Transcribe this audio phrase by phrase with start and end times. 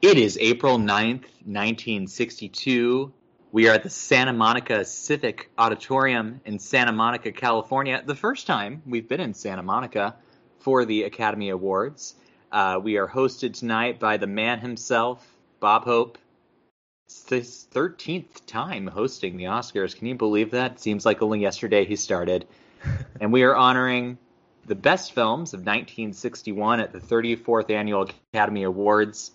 [0.00, 3.12] It is April 9th, 1962.
[3.50, 8.00] We are at the Santa Monica Civic Auditorium in Santa Monica, California.
[8.06, 10.14] The first time we've been in Santa Monica
[10.60, 12.14] for the Academy Awards.
[12.52, 15.26] Uh, we are hosted tonight by the man himself,
[15.58, 16.16] Bob Hope.
[17.08, 19.96] It's his 13th time hosting the Oscars.
[19.96, 20.78] Can you believe that?
[20.78, 22.46] Seems like only yesterday he started.
[23.20, 24.16] and we are honoring
[24.64, 29.32] the best films of 1961 at the 34th Annual Academy Awards.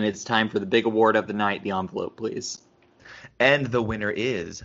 [0.00, 1.62] And it's time for the big award of the night.
[1.62, 2.58] The envelope, please.
[3.38, 4.64] And the winner is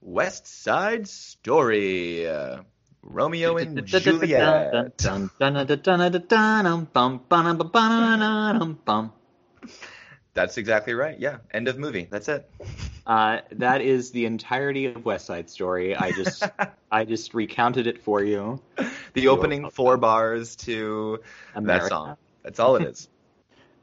[0.00, 2.24] West Side Story.
[3.02, 4.96] Romeo and Juliet.
[10.34, 11.18] That's exactly right.
[11.18, 11.38] Yeah.
[11.52, 12.06] End of movie.
[12.08, 12.48] That's it.
[13.06, 15.96] Uh, that is the entirety of West Side Story.
[15.96, 16.48] I just
[16.92, 18.62] I just recounted it for you.
[19.14, 21.20] The opening four bars to
[21.56, 21.84] America.
[21.84, 22.16] that song.
[22.44, 23.08] That's all it is.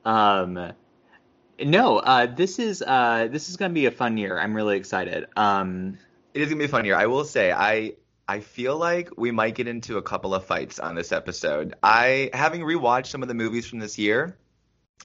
[0.04, 0.74] Um,
[1.64, 4.40] no, uh, this is uh, this is going to be a fun year.
[4.40, 5.28] I'm really excited.
[5.38, 6.00] Um,
[6.34, 6.96] It is gonna be a fun year.
[6.96, 7.94] I will say, I
[8.28, 11.76] I feel like we might get into a couple of fights on this episode.
[11.84, 14.38] I having rewatched some of the movies from this year,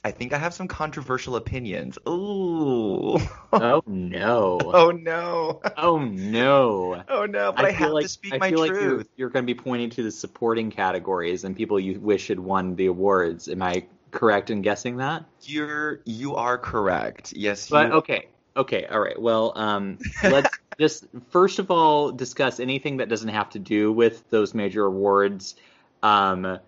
[0.04, 1.98] I think I have some controversial opinions.
[2.08, 3.18] Ooh.
[3.52, 4.58] oh no!
[4.62, 5.60] oh no.
[5.76, 7.02] Oh no!
[7.08, 9.08] Oh no, but I, feel have like to speak I my feel like you're, truth.
[9.16, 12.74] you're going to be pointing to the supporting categories and people you wish had won
[12.76, 13.48] the awards.
[13.48, 15.24] Am I correct in guessing that?
[15.42, 17.32] You're you are correct.
[17.34, 19.20] Yes, But you, okay, okay, all right.
[19.20, 24.28] Well, um, let's just first of all discuss anything that doesn't have to do with
[24.30, 25.56] those major awards.
[26.02, 26.58] Um,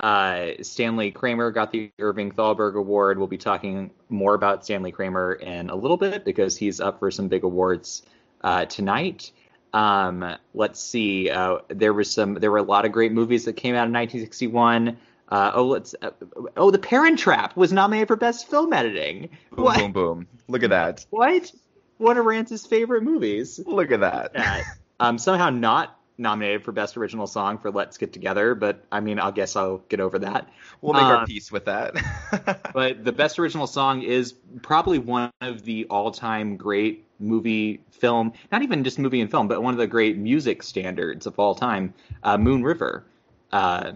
[0.00, 3.18] uh, Stanley Kramer got the Irving Thalberg Award.
[3.18, 7.10] We'll be talking more about Stanley Kramer in a little bit because he's up for
[7.10, 8.02] some big awards
[8.42, 9.30] uh, tonight.
[9.72, 11.30] Um, let's see.
[11.30, 12.34] Uh, there was some.
[12.34, 14.98] There were a lot of great movies that came out in 1961.
[15.28, 15.94] Uh, oh, let's.
[16.02, 16.10] Uh,
[16.56, 19.30] oh, The Parent Trap was nominated for Best Film Editing.
[19.50, 19.78] boom, What?
[19.78, 20.26] boom, boom.
[20.48, 21.06] Look at that.
[21.10, 21.50] What?
[21.98, 23.60] One of Rance's favorite movies.
[23.64, 24.32] Look at that.
[24.34, 24.64] That.
[25.00, 29.18] um, somehow not nominated for Best Original Song for Let's Get Together, but I mean,
[29.18, 30.48] I guess I'll get over that.
[30.80, 31.94] We'll make our Um, peace with that.
[32.74, 38.62] But the Best Original Song is probably one of the all-time great movie film, not
[38.62, 41.94] even just movie and film, but one of the great music standards of all time,
[42.22, 43.04] uh, Moon River,
[43.52, 43.92] uh,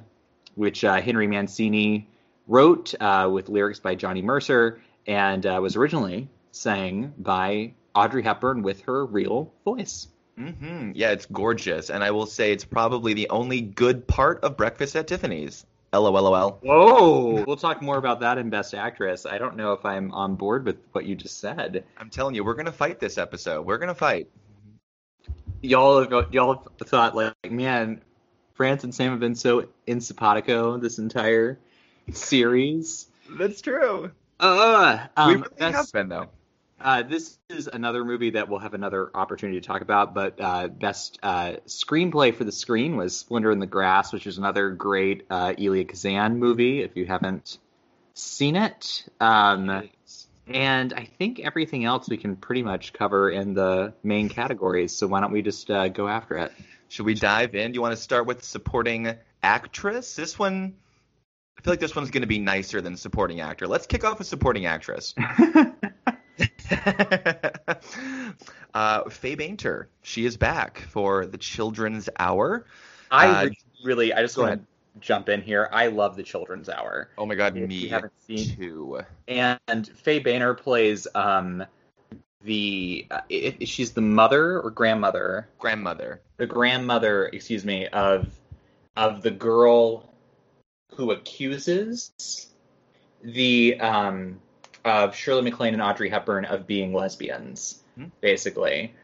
[0.55, 2.07] which uh, Henry Mancini
[2.47, 8.63] wrote uh, with lyrics by Johnny Mercer and uh, was originally sang by Audrey Hepburn
[8.63, 10.09] with her real voice.
[10.37, 14.57] Hmm Yeah, it's gorgeous, and I will say it's probably the only good part of
[14.57, 15.65] Breakfast at Tiffany's.
[15.93, 16.59] LOLOL.
[16.63, 17.45] Whoa!
[17.47, 19.25] We'll talk more about that in Best Actress.
[19.25, 21.85] I don't know if I'm on board with what you just said.
[21.97, 23.65] I'm telling you, we're gonna fight this episode.
[23.65, 24.29] We're gonna fight.
[25.63, 28.03] Y'all, have, y'all have thought like, man,
[28.59, 31.59] Rance and Sam have been so in simpatico this entire
[32.13, 33.07] series.
[33.39, 34.11] That's true.
[34.39, 36.29] Uh, we um, really best- have been though.
[36.79, 40.69] Uh, this is another movie that we'll have another opportunity to talk about, but uh,
[40.69, 45.25] best uh, screenplay for the screen was Splendor in the Grass, which is another great
[45.31, 46.83] uh, Elia Kazan movie.
[46.83, 47.59] If you haven't
[48.13, 49.89] seen it, um,
[50.47, 54.95] and I think everything else we can pretty much cover in the main categories.
[54.95, 56.53] So why don't we just uh, go after it?
[56.89, 57.73] Should we dive in?
[57.73, 60.15] Do you want to start with supporting actress?
[60.15, 60.77] This one,
[61.59, 63.67] I feel like this one's gonna be nicer than supporting actor.
[63.67, 65.15] Let's kick off with supporting actress.
[68.75, 72.67] uh, Faye Bainter, she is back for the Children's Hour.
[73.11, 73.49] I Uh,
[73.85, 74.67] really, I just want to
[75.01, 75.69] jump in here.
[75.73, 77.09] I love the Children's Hour.
[77.19, 79.01] Oh my God, If me you haven't seen- too.
[79.29, 81.65] and Faye Bainter plays um
[82.45, 86.21] the uh, i she's the mother or grandmother Grandmother.
[86.37, 88.29] the grandmother excuse me of
[88.97, 90.09] of the girl
[90.95, 92.13] who accuses
[93.23, 94.41] the um
[94.87, 98.07] of Shirley MacLaine and Audrey Hepburn of being lesbians Hmm.
[98.21, 98.95] basically.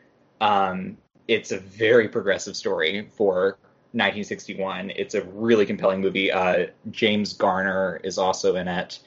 [0.41, 0.97] Um
[1.29, 3.59] it's a very progressive story for
[3.93, 6.31] 1961 it's a really compelling movie.
[6.33, 9.01] Uh James Garner is also in it.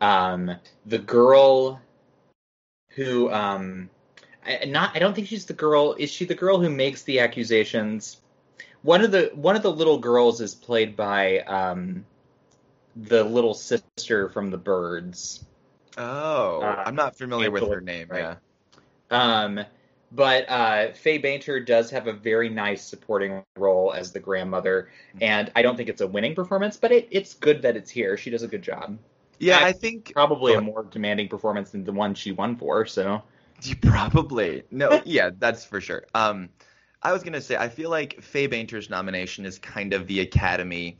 [0.00, 0.54] Um
[0.86, 1.80] the girl
[2.90, 3.88] who um
[4.46, 5.94] I, not I don't think she's the girl.
[5.98, 8.18] Is she the girl who makes the accusations?
[8.82, 12.04] One of the one of the little girls is played by um
[12.96, 15.44] the little sister from the birds
[15.98, 18.08] Oh, Uh, I'm not familiar with her name.
[18.10, 18.20] right.
[18.20, 18.36] Yeah.
[19.10, 19.60] um
[20.12, 24.90] but uh Faye Bainter does have a very nice supporting role as the grandmother
[25.20, 28.16] and I don't think it's a winning performance but it, it's good that it's here
[28.16, 28.98] she does a good job
[29.38, 32.86] Yeah, I- I think probably a more demanding performance than the one she won for
[32.86, 33.22] so
[33.62, 36.04] You probably no, yeah, that's for sure.
[36.14, 36.48] Um,
[37.02, 40.98] I was gonna say I feel like Faye Bainter's nomination is kind of the Academy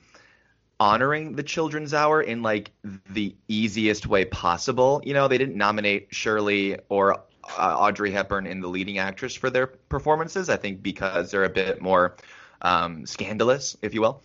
[0.81, 2.71] honoring the children's hour in like
[3.11, 5.01] the easiest way possible.
[5.05, 7.15] You know, they didn't nominate Shirley or
[7.59, 10.49] uh, Audrey Hepburn in the leading actress for their performances.
[10.49, 12.17] I think because they're a bit more
[12.63, 14.23] um, scandalous, if you will.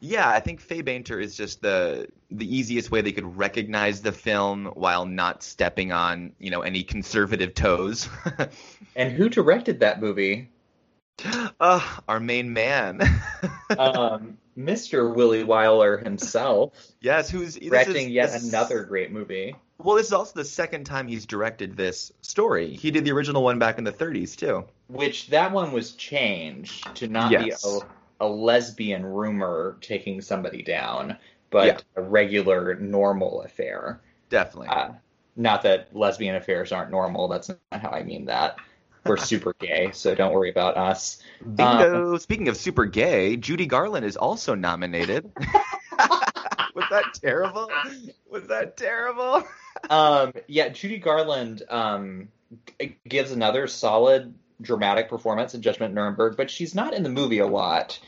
[0.00, 4.12] Yeah, I think Faye Bainter is just the the easiest way they could recognize the
[4.12, 8.08] film while not stepping on you know any conservative toes.
[8.96, 10.50] and who directed that movie?
[11.58, 13.00] Uh, our main man,
[13.78, 15.14] um, Mr.
[15.14, 16.72] Willie Wyler himself.
[17.00, 19.54] Yes, who's directing is, yet this, another great movie.
[19.78, 22.74] Well, this is also the second time he's directed this story.
[22.74, 24.64] He did the original one back in the 30s too.
[24.88, 27.62] Which that one was changed to not yes.
[27.62, 27.78] be
[28.20, 31.16] a, a, lesbian rumor taking somebody down,
[31.50, 31.78] but yeah.
[31.94, 34.00] a regular normal affair.
[34.30, 34.68] Definitely.
[34.68, 34.92] Uh,
[35.36, 37.28] not that lesbian affairs aren't normal.
[37.28, 38.56] That's not how I mean that
[39.08, 41.22] we're super gay, so don't worry about us.
[41.42, 42.12] Bingo.
[42.12, 45.30] Um, Speaking of super gay, Judy Garland is also nominated.
[46.74, 47.70] Was that terrible?
[48.30, 49.44] Was that terrible?
[49.88, 52.28] um, yeah, Judy Garland um,
[53.08, 57.46] gives another solid dramatic performance in Judgment Nuremberg, but she's not in the movie a
[57.46, 57.98] lot.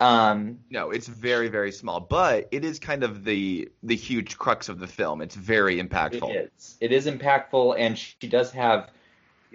[0.00, 4.68] Um, no, it's very very small, but it is kind of the the huge crux
[4.68, 5.20] of the film.
[5.20, 6.34] It's very impactful.
[6.34, 6.76] It is.
[6.80, 8.90] It is impactful, and she does have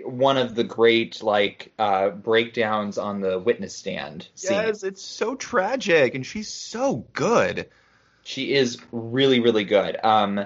[0.03, 4.27] one of the great like uh, breakdowns on the witness stand.
[4.38, 7.69] Yes, it's so tragic, and she's so good.
[8.24, 9.97] She is really, really good.
[10.03, 10.45] Um,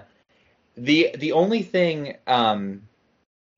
[0.76, 2.84] the the only thing um,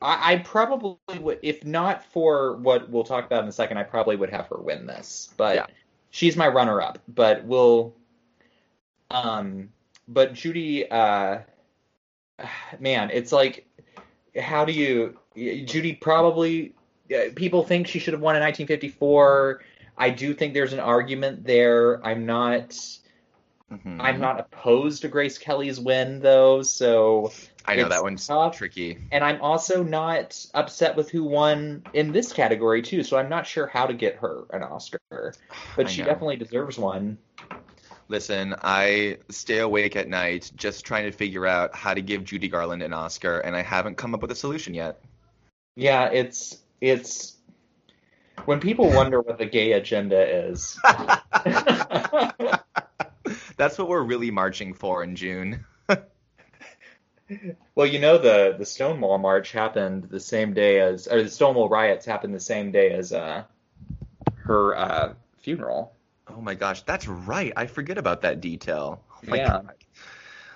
[0.02, 3.84] I, I probably would, if not for what we'll talk about in a second, I
[3.84, 5.30] probably would have her win this.
[5.38, 5.66] But yeah.
[6.10, 7.00] she's my runner up.
[7.08, 7.94] But we'll,
[9.12, 9.70] um,
[10.08, 11.40] but Judy, uh,
[12.80, 13.68] man, it's like,
[14.40, 15.18] how do you?
[15.36, 16.74] Judy probably
[17.36, 19.62] people think she should have won in 1954.
[19.98, 22.06] I do think there's an argument there.
[22.06, 22.70] I'm not.
[23.72, 24.02] Mm-hmm.
[24.02, 27.32] I'm not opposed to Grace Kelly's win though, so
[27.66, 28.58] I know that one's tough.
[28.58, 28.98] tricky.
[29.12, 33.48] And I'm also not upset with who won in this category too, so I'm not
[33.48, 35.00] sure how to get her an Oscar.
[35.78, 37.18] But she definitely deserves one.
[38.10, 42.50] Listen, I stay awake at night just trying to figure out how to give Judy
[42.50, 45.02] Garland an Oscar, and I haven't come up with a solution yet.
[45.76, 47.36] Yeah, it's it's
[48.46, 50.78] when people wonder what the gay agenda is.
[53.58, 55.66] That's what we're really marching for in June.
[57.76, 61.70] well, you know the the Stonewall March happened the same day as, or the Stonewall
[61.70, 63.44] riots happened the same day as uh,
[64.38, 65.94] her uh, funeral.
[66.28, 67.54] Oh my gosh, that's right.
[67.56, 69.04] I forget about that detail.
[69.30, 69.48] Oh yeah.
[69.48, 69.74] God.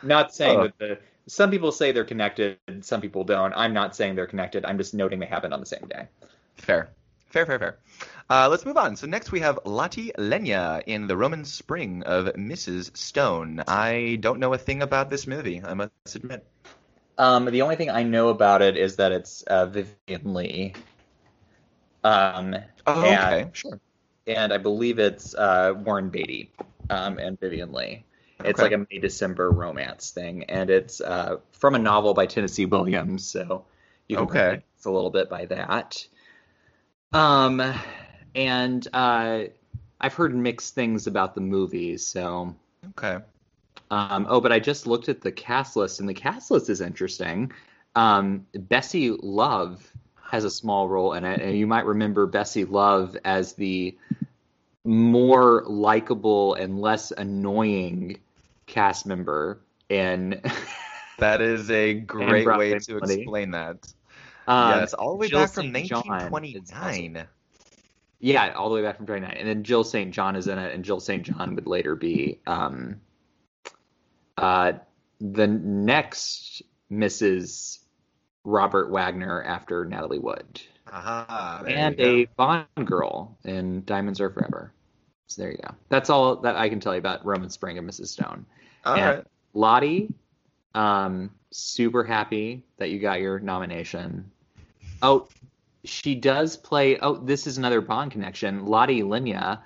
[0.03, 0.63] Not saying oh.
[0.63, 3.53] that the some people say they're connected, some people don't.
[3.55, 4.65] I'm not saying they're connected.
[4.65, 6.07] I'm just noting they happened on the same day.
[6.55, 6.89] Fair.
[7.27, 7.77] Fair, fair, fair.
[8.29, 8.95] Uh, let's move on.
[8.95, 12.95] So next we have Lotte Lenya in The Roman Spring of Mrs.
[12.95, 13.63] Stone.
[13.67, 16.45] I don't know a thing about this movie, I must admit.
[17.17, 20.73] Um, the only thing I know about it is that it's uh, Vivien Leigh.
[22.03, 22.55] Um,
[22.87, 23.79] oh, okay, and, sure.
[24.27, 26.51] And I believe it's uh, Warren Beatty
[26.89, 28.05] um, and Vivien Leigh.
[28.45, 28.75] It's okay.
[28.75, 33.25] like a May December romance thing, and it's uh, from a novel by Tennessee Williams,
[33.25, 33.65] so
[34.07, 34.63] you can okay.
[34.75, 36.05] it's a little bit by that.
[37.11, 37.61] Um,
[38.33, 39.43] and uh,
[39.99, 42.55] I've heard mixed things about the movie, so
[42.89, 43.23] okay.
[43.91, 46.81] Um, oh, but I just looked at the cast list, and the cast list is
[46.81, 47.51] interesting.
[47.95, 49.89] Um, Bessie Love
[50.29, 53.97] has a small role in it, and you might remember Bessie Love as the
[54.83, 58.17] more likable and less annoying
[58.65, 60.41] cast member in.
[61.19, 63.93] that is a great way to explain that.
[64.47, 67.27] Um, yes, all the way Jill back from 1929.
[68.19, 69.31] Yeah, all the way back from 29.
[69.37, 70.13] And then Jill St.
[70.13, 71.23] John is in it, and Jill St.
[71.23, 73.01] John would later be um,
[74.37, 74.73] uh,
[75.19, 77.79] the next Mrs.
[78.43, 80.61] Robert Wagner after Natalie Wood.
[80.91, 84.71] Aha, and a Bond girl in Diamonds Are Forever.
[85.27, 85.73] So there you go.
[85.89, 88.07] That's all that I can tell you about Roman Spring and Mrs.
[88.07, 88.45] Stone.
[88.85, 89.25] All and right.
[89.53, 90.13] Lotte,
[90.75, 94.31] um, super happy that you got your nomination.
[95.01, 95.27] Oh,
[95.83, 96.99] she does play.
[96.99, 98.65] Oh, this is another Bond connection.
[98.65, 99.61] Lottie Lenya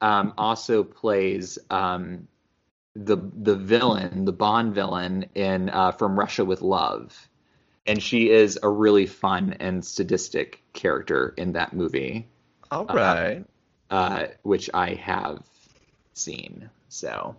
[0.00, 2.26] um, also plays um,
[2.96, 7.16] the the villain, the Bond villain in uh, From Russia with Love,
[7.86, 12.28] and she is a really fun and sadistic character in that movie.
[12.70, 13.44] All right
[13.90, 15.42] uh, which I have
[16.14, 16.70] seen.
[16.88, 17.36] So,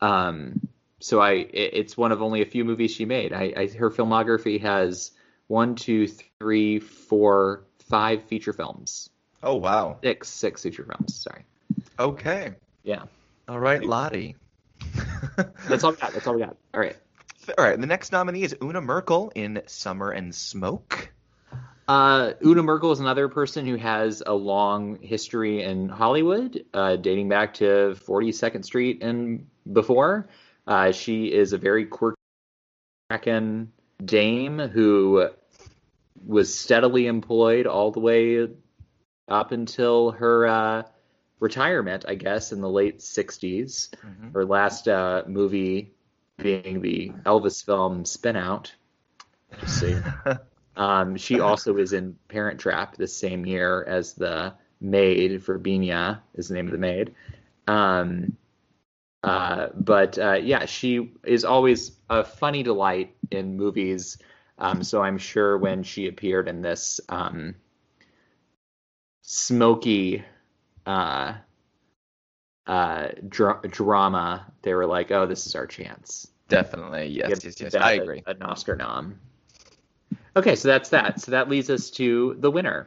[0.00, 0.68] um,
[1.00, 3.32] so I it, it's one of only a few movies she made.
[3.32, 5.12] I, I her filmography has
[5.46, 6.06] one, two,
[6.38, 9.10] three, four, five feature films.
[9.42, 11.14] Oh wow, six six feature films.
[11.14, 11.44] Sorry.
[11.98, 12.54] Okay.
[12.82, 13.04] Yeah.
[13.48, 14.36] All right, Lottie.
[15.68, 16.12] That's all we got.
[16.12, 16.56] That's all we got.
[16.74, 16.96] All right.
[17.56, 17.80] All right.
[17.80, 21.12] The next nominee is Una Merkel in Summer and Smoke.
[21.88, 27.30] Uh, Una Merkel is another person who has a long history in Hollywood, uh, dating
[27.30, 30.28] back to 42nd Street and before.
[30.66, 32.14] Uh, she is a very quirky
[34.04, 35.30] dame who
[36.26, 38.48] was steadily employed all the way
[39.28, 40.82] up until her uh,
[41.40, 43.88] retirement, I guess, in the late 60s.
[43.90, 44.34] Mhm.
[44.34, 45.94] Her last uh, movie
[46.36, 48.74] being the Elvis film Spin Out.
[49.52, 49.96] Let's see.
[50.78, 56.48] Um, she also is in Parent Trap this same year as the maid Verbena is
[56.48, 57.14] the name of the maid.
[57.66, 58.36] Um,
[59.24, 64.18] uh, but uh, yeah, she is always a funny delight in movies.
[64.56, 67.56] Um, so I'm sure when she appeared in this um,
[69.22, 70.24] smoky
[70.86, 71.34] uh,
[72.68, 77.08] uh, dra- drama, they were like, "Oh, this is our chance." Definitely.
[77.08, 77.74] Yes, Give yes, yes.
[77.74, 78.22] I a- agree.
[78.26, 79.18] An Oscar nom.
[80.38, 81.20] Okay, so that's that.
[81.20, 82.86] So that leads us to the winner.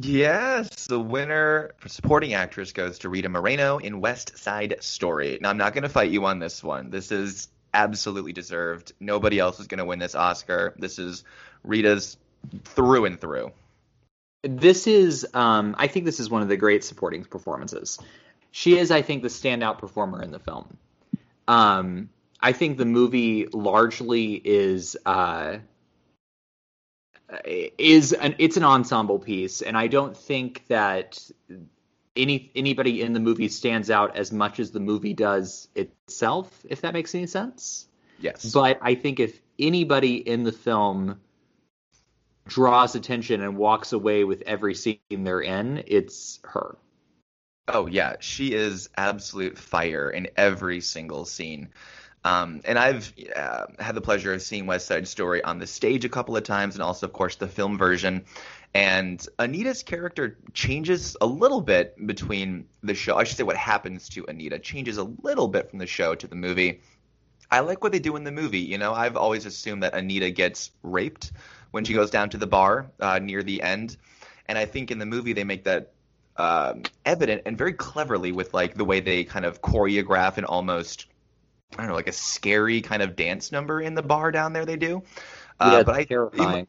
[0.00, 5.38] Yes, the winner for supporting actress goes to Rita Moreno in West Side Story.
[5.42, 6.88] Now, I'm not going to fight you on this one.
[6.88, 8.94] This is absolutely deserved.
[9.00, 10.72] Nobody else is going to win this Oscar.
[10.78, 11.24] This is
[11.62, 12.16] Rita's
[12.64, 13.52] through and through.
[14.42, 17.98] This is, um, I think, this is one of the great supporting performances.
[18.50, 20.78] She is, I think, the standout performer in the film.
[21.46, 22.08] Um,
[22.40, 25.58] I think the movie largely is uh,
[27.30, 31.18] Uh, is an it's an ensemble piece, and I don't think that
[32.16, 36.64] any anybody in the movie stands out as much as the movie does itself.
[36.68, 37.86] If that makes any sense.
[38.20, 38.50] Yes.
[38.52, 41.20] But I think if anybody in the film
[42.46, 46.78] draws attention and walks away with every scene they're in, it's her.
[47.68, 51.68] Oh yeah, she is absolute fire in every single scene.
[52.28, 56.04] Um, and I've uh, had the pleasure of seeing West Side Story on the stage
[56.04, 58.26] a couple of times, and also, of course, the film version.
[58.74, 63.16] And Anita's character changes a little bit between the show.
[63.16, 66.26] I should say what happens to Anita changes a little bit from the show to
[66.26, 66.82] the movie.
[67.50, 68.58] I like what they do in the movie.
[68.58, 71.32] You know, I've always assumed that Anita gets raped
[71.70, 73.96] when she goes down to the bar uh, near the end,
[74.44, 75.92] and I think in the movie they make that
[76.36, 81.06] um, evident and very cleverly with like the way they kind of choreograph and almost
[81.74, 84.64] I don't know like a scary kind of dance number in the bar down there.
[84.64, 85.02] They do,
[85.60, 86.66] uh, yeah, but I terrifying.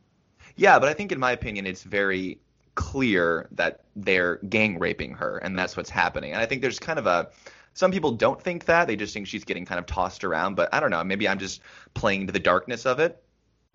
[0.56, 2.40] yeah, but I think in my opinion it's very
[2.76, 6.32] clear that they're gang raping her and that's what's happening.
[6.32, 7.30] And I think there's kind of a
[7.74, 10.56] some people don't think that they just think she's getting kind of tossed around.
[10.56, 11.04] But I don't know.
[11.04, 11.62] Maybe I'm just
[11.94, 13.24] playing to the darkness of it.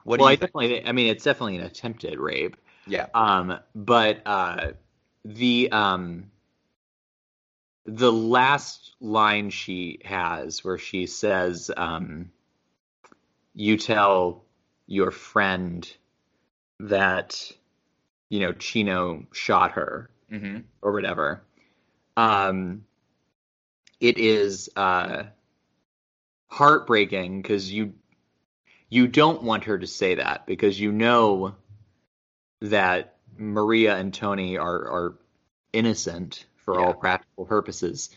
[0.05, 0.53] What well, do I think?
[0.53, 0.87] definitely.
[0.87, 2.57] I mean, it's definitely an attempted rape.
[2.87, 3.07] Yeah.
[3.15, 4.73] Um, but uh,
[5.25, 6.31] the um,
[7.87, 12.31] the last line she has, where she says, um,
[13.55, 14.45] "You tell
[14.87, 15.91] your friend
[16.81, 17.53] that
[18.31, 21.43] you know Chino shot her hmm or whatever."
[22.17, 22.85] Um,
[24.01, 25.25] it is uh,
[26.49, 27.95] heartbreaking because you
[28.89, 31.55] you don't want her to say that because you know
[32.61, 35.19] that Maria and Tony are are
[35.73, 36.81] innocent for Yeah.
[36.81, 38.11] all practical purposes.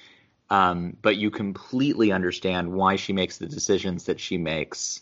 [0.50, 5.02] Um, but you completely understand why she makes the decisions that she makes.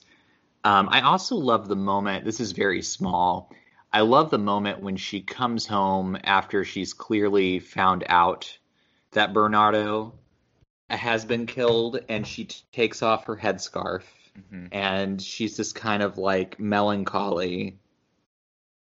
[0.63, 2.25] Um, I also love the moment.
[2.25, 3.51] This is very small.
[3.93, 8.57] I love the moment when she comes home after she's clearly found out
[9.11, 10.15] that Bernardo
[10.89, 14.03] has been killed, and she t- takes off her headscarf
[14.49, 17.79] hmm and she's just kind of like melancholy.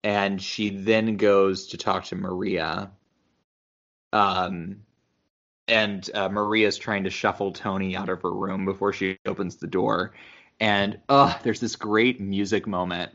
[0.03, 2.91] And she then goes to talk to Maria.
[4.13, 4.83] Um,
[5.67, 9.67] and uh, Maria's trying to shuffle Tony out of her room before she opens the
[9.67, 10.13] door.
[10.59, 13.11] And oh, there's this great music moment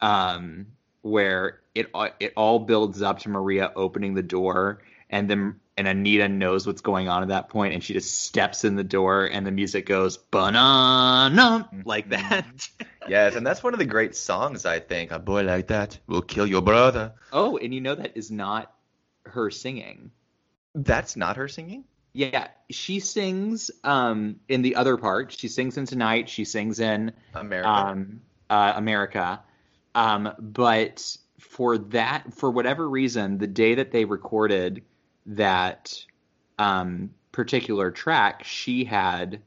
[0.00, 0.66] um,
[1.02, 6.26] where it it all builds up to Maria opening the door, and then and Anita
[6.28, 9.46] knows what's going on at that point, and she just steps in the door, and
[9.46, 12.46] the music goes banana like that.
[13.08, 15.12] Yes, and that's one of the great songs I think.
[15.12, 17.12] A boy like that will kill your brother.
[17.32, 18.72] oh, and you know that is not
[19.26, 20.10] her singing.
[20.76, 21.84] That's not her singing.
[22.12, 25.32] Yeah, she sings um, in the other part.
[25.32, 26.28] She sings in Tonight.
[26.28, 27.68] She sings in America.
[27.68, 29.42] um, uh, America.
[29.94, 34.82] Um, but for that, for whatever reason, the day that they recorded
[35.26, 36.04] that
[36.58, 39.40] um, particular track, she had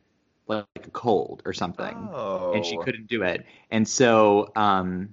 [0.48, 2.54] like a cold or something, oh.
[2.54, 3.46] and she couldn't do it.
[3.70, 5.10] And so, um,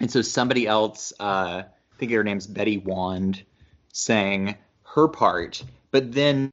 [0.00, 3.42] and so somebody else, uh, I think her name's Betty Wand,
[3.92, 4.56] sang
[4.94, 5.62] her part.
[5.90, 6.50] But then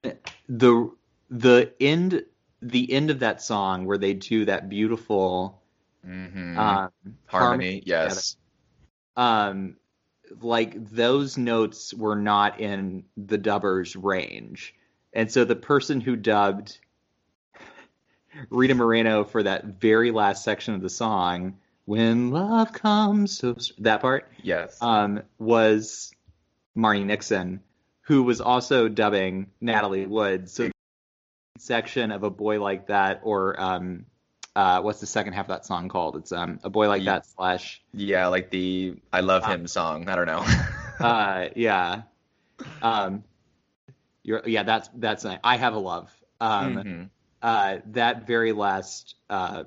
[0.48, 0.92] the
[1.30, 2.24] the end
[2.62, 5.62] the end of that song where they do that beautiful
[6.04, 6.90] hmm um,
[7.28, 8.06] Harmony, together.
[8.06, 8.38] yes.
[9.18, 9.76] um
[10.42, 14.76] like those notes were not in the dubber's range
[15.14, 16.78] and so the person who dubbed
[18.50, 24.02] rita moreno for that very last section of the song when love comes so that
[24.02, 24.78] part Yes.
[24.82, 26.12] um was
[26.78, 27.62] marni nixon
[28.10, 30.72] who was also dubbing natalie wood so the
[31.60, 34.06] section of a boy like that or um
[34.56, 37.14] uh what's the second half of that song called it's um a boy like Yeah.
[37.14, 40.10] that slash yeah, like the I love Uh, him song.
[40.10, 40.44] I don't know.
[41.00, 42.02] uh yeah
[42.82, 43.24] um
[44.24, 46.12] you're yeah that's that's i have a love
[46.42, 47.10] um Mhm.
[47.44, 49.66] uh that very last uh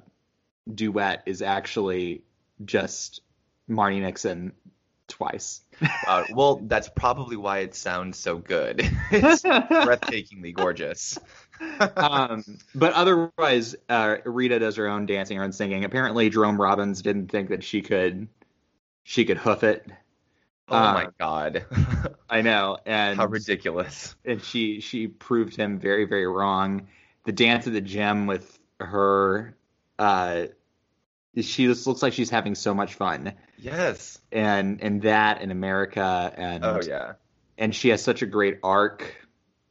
[0.73, 2.23] duet is actually
[2.65, 3.21] just
[3.71, 4.53] marni nixon
[5.12, 5.61] twice
[6.07, 8.81] Uh, well, that's probably why it sounds so good.
[9.11, 11.19] it's breathtakingly gorgeous.
[11.97, 17.02] um but otherwise uh rita does her own dancing her own singing apparently jerome robbins
[17.02, 18.26] didn't think that she could
[19.04, 19.87] she could hoof it
[20.69, 21.64] oh my god.
[22.31, 24.14] i know and How ridiculous.
[24.25, 26.87] and she she proved him very very wrong.
[27.25, 29.57] The dance at the gym with her,
[29.99, 30.47] uh,
[31.41, 34.19] she just looks like she's having so much fun, Yes.
[34.31, 37.15] and and that in America, and Oh yeah.
[37.59, 39.15] and she has such a great arc,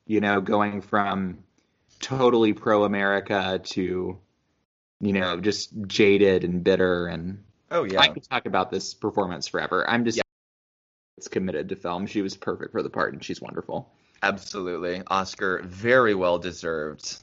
[0.06, 1.44] you know, going from
[2.00, 4.18] totally pro America to,
[5.00, 8.00] you know, just jaded and bitter, and Oh yeah.
[8.02, 9.88] I could talk about this performance forever.
[9.90, 10.18] I'm just.
[10.18, 10.24] yeah.
[11.18, 12.08] It's committed to film.
[12.08, 13.92] She was perfect for the part, and she's wonderful.
[14.24, 15.04] Absolutely.
[15.08, 17.20] Oscar very well deserved.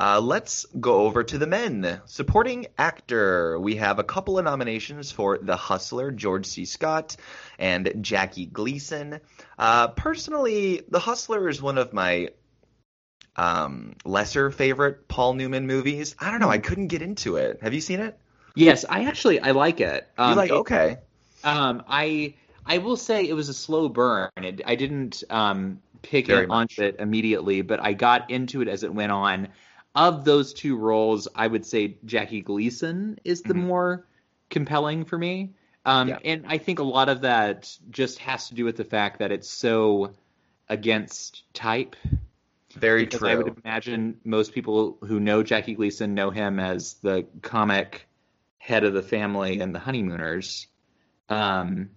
[0.00, 2.00] Uh, let's go over to the men.
[2.06, 3.60] Supporting actor.
[3.60, 6.64] We have a couple of nominations for The Hustler, George C.
[6.64, 7.16] Scott,
[7.58, 9.20] and Jackie Gleason.
[9.58, 12.30] Uh, personally, The Hustler is one of my
[13.36, 16.16] um, lesser favorite Paul Newman movies.
[16.18, 16.48] I don't know.
[16.48, 17.58] I couldn't get into it.
[17.60, 18.18] Have you seen it?
[18.54, 20.08] Yes, I actually I like it.
[20.18, 20.50] you Um, like?
[20.50, 20.96] it- okay.
[21.44, 22.34] Um, I
[22.64, 24.30] I will say it was a slow burn.
[24.38, 28.68] It, I didn't um, pick Very it onto it immediately, but I got into it
[28.68, 29.48] as it went on.
[29.94, 33.66] Of those two roles, I would say Jackie Gleason is the Mhm.
[33.66, 34.06] more
[34.48, 35.50] compelling for me.
[35.84, 36.18] Um, Yeah.
[36.24, 39.32] And I think a lot of that just has to do with the fact that
[39.32, 40.12] it's so
[40.68, 41.96] against type.
[42.74, 43.28] Very Because true.
[43.28, 48.06] I would imagine most people who know Jackie Gleason know him as the comic
[48.58, 50.68] head of the family in The Honeymooners.
[51.28, 51.90] Um,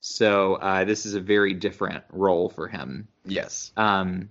[0.00, 3.08] so uh, this is a very different role for him.
[3.24, 3.72] Yes.
[3.76, 4.30] Um,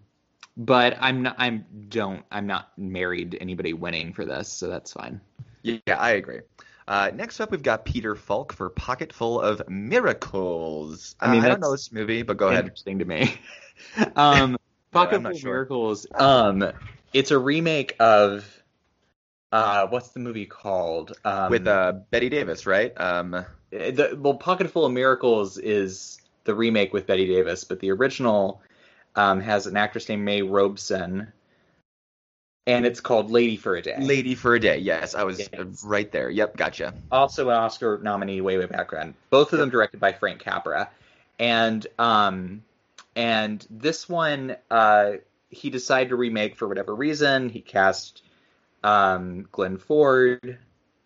[0.59, 1.35] but I'm not.
[1.39, 2.23] I'm don't.
[2.29, 5.21] I'm not married to anybody winning for this, so that's fine.
[5.63, 6.41] Yeah, I agree.
[6.85, 11.15] Uh, next up, we've got Peter Falk for Pocketful of Miracles.
[11.19, 12.65] I mean, Uh, I don't know this movie, but go ahead.
[12.65, 13.39] Interesting to me.
[14.15, 14.57] um,
[14.91, 15.53] Pocket I'm Full of sure.
[15.53, 16.07] Miracles.
[16.13, 16.71] Um,
[17.13, 18.45] it's a remake of
[19.51, 21.13] uh, what's the movie called?
[21.23, 22.91] Um, With uh, Bette Davis, right?
[22.99, 27.91] Um, the well, Pocket Full of Miracles is the remake with Bette Davis, but the
[27.91, 28.61] original
[29.15, 31.31] um, has an actress named May Robson,
[32.67, 33.97] and it's called Lady for a Day.
[33.99, 34.77] Lady for a Day.
[34.77, 35.83] Yes, I was Yes.
[35.83, 36.29] right there.
[36.29, 36.93] Yep, gotcha.
[37.11, 39.15] also an Oscar nominee way way back when.
[39.29, 40.89] Both of them directed by Frank Capra,
[41.39, 42.63] and um,
[43.15, 45.13] and this one uh,
[45.49, 47.49] he decided to remake for whatever reason.
[47.49, 48.21] He cast
[48.83, 50.59] um, Glenn Ford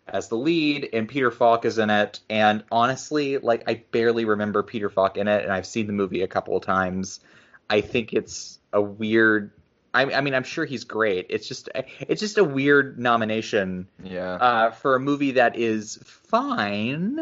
[0.06, 2.20] as the lead, and Peter Falk is in it.
[2.30, 6.24] And honestly, like I barely remember Peter Falk in it, and I've seen the movie
[6.24, 7.22] a couple of times.
[7.70, 9.52] I think it's a weird.
[9.96, 11.28] I, I mean, I'm sure he's great.
[11.30, 14.34] It's just, it's just a weird nomination Yeah.
[14.34, 17.20] uh, for a movie that is fine,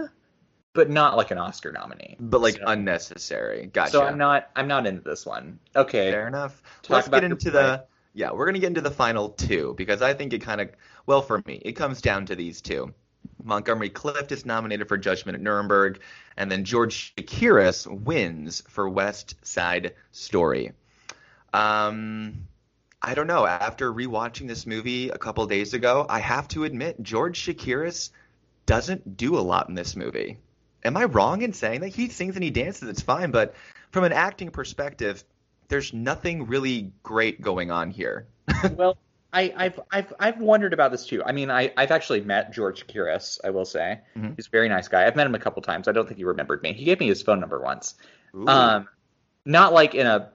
[0.71, 2.15] but not like an Oscar nominee.
[2.17, 3.69] but like so- unnecessary.
[3.73, 3.91] Gotcha.
[3.91, 5.59] So I'm not, I'm not into this one.
[5.75, 6.63] Okay, Fair enough.
[6.81, 7.61] Talk Let's about get into play.
[7.61, 8.31] the yeah.
[8.31, 10.69] We're gonna get into the final two because I think it kind of
[11.05, 11.61] well for me.
[11.65, 12.93] It comes down to these two.
[13.43, 15.99] Montgomery Clift is nominated for Judgment at Nuremberg,
[16.37, 20.73] and then George Chakiris wins for West Side Story.
[21.53, 22.47] Um,
[23.01, 23.45] I don't know.
[23.45, 28.11] After rewatching this movie a couple days ago, I have to admit George Chakiris
[28.65, 30.37] doesn't do a lot in this movie.
[30.83, 32.89] Am I wrong in saying that he sings and he dances?
[32.89, 33.55] It's fine, but
[33.91, 35.23] from an acting perspective,
[35.67, 38.27] there's nothing really great going on here.
[38.75, 38.97] well,
[39.33, 41.23] I, I've, I've, I've wondered about this too.
[41.23, 43.39] I mean, I, I've actually met George Kiris.
[43.43, 44.35] I will say Mhm.
[44.35, 45.05] he's a very nice guy.
[45.07, 45.87] I've met him a couple times.
[45.87, 46.73] I don't think he remembered me.
[46.73, 47.95] He gave me his phone number once.
[48.35, 48.45] Ooh.
[48.47, 48.87] Um,
[49.45, 50.31] not like in a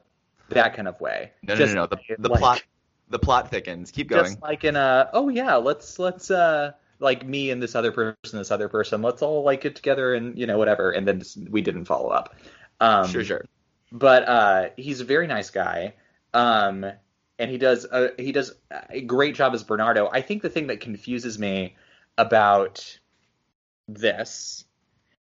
[0.49, 1.33] that kind of way.
[1.43, 1.87] no, no, Just no, no.
[1.87, 2.63] The, the like- plot,
[3.11, 3.91] the plot thickens.
[3.91, 4.25] Keep going.
[4.25, 8.39] just like in a oh yeah let's let's uh like me and this other person
[8.39, 11.37] this other person let's all like get together and you know whatever and then just,
[11.51, 12.35] we didn't follow up
[12.81, 13.45] um sure, sure.
[13.93, 15.93] but uh he's a very nice guy
[16.35, 16.85] um
[17.39, 18.53] and he does a, he does
[18.91, 20.09] a great job as Bernardo.
[20.11, 21.77] I think the thing that confuses me
[22.19, 22.99] about
[23.89, 24.65] this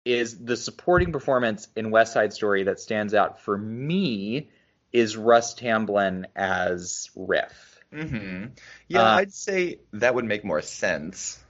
[0.05, 4.51] is the supporting performance in West Side Story that stands out for me
[4.93, 7.81] is Russ Tamblyn as Riff.
[7.93, 8.47] Mm-hmm.
[8.89, 11.43] Yeah, Uh, I'd say that would make more sense.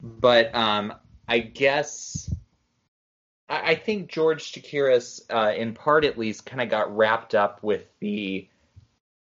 [0.00, 0.94] But um,
[1.28, 2.28] I guess
[3.48, 7.62] I, I think George Chakiris, uh, in part at least, kind of got wrapped up
[7.62, 8.48] with the,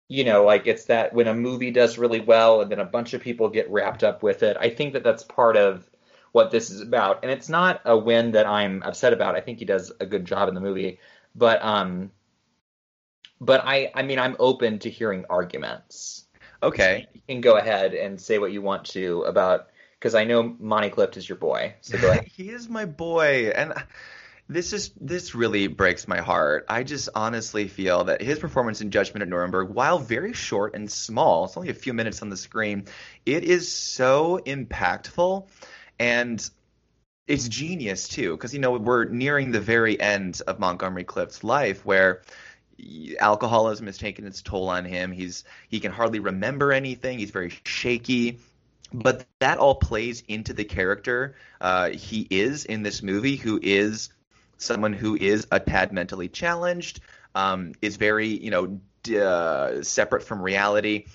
[0.08, 3.14] you know, like it's that when a movie does really well and then a bunch
[3.14, 4.56] of people get wrapped up with it.
[4.58, 5.88] I think that that's part of
[6.32, 9.36] what this is about, and it's not a win that I'm upset about.
[9.36, 11.00] I think he does a good job in the movie,
[11.34, 12.12] but um,
[13.40, 16.26] but I I mean I'm open to hearing arguments
[16.62, 17.08] Okay.
[17.12, 19.68] you can go ahead and say what you want to about
[19.98, 21.74] because I know Monty Clift is your boy.
[21.80, 22.24] So go ahead.
[22.24, 23.72] he is my boy, and
[24.48, 26.64] this is this really breaks my heart.
[26.68, 30.90] I just honestly feel that his performance in Judgment at Nuremberg, while very short and
[30.90, 32.86] small, it's only a few minutes on the screen,
[33.26, 35.48] it is so impactful,
[35.98, 36.50] and
[37.26, 38.36] it's genius too.
[38.36, 42.22] Because you know we're nearing the very end of Montgomery Clift's life, where
[43.20, 45.12] alcoholism has taken its toll on him.
[45.12, 47.18] He's he can hardly remember anything.
[47.18, 48.38] He's very shaky
[48.90, 54.08] but that all plays into the character uh, he is in this movie, who is
[54.58, 57.00] someone who is a tad mentally challenged,
[57.34, 61.06] um, is very you know d- uh, separate from reality,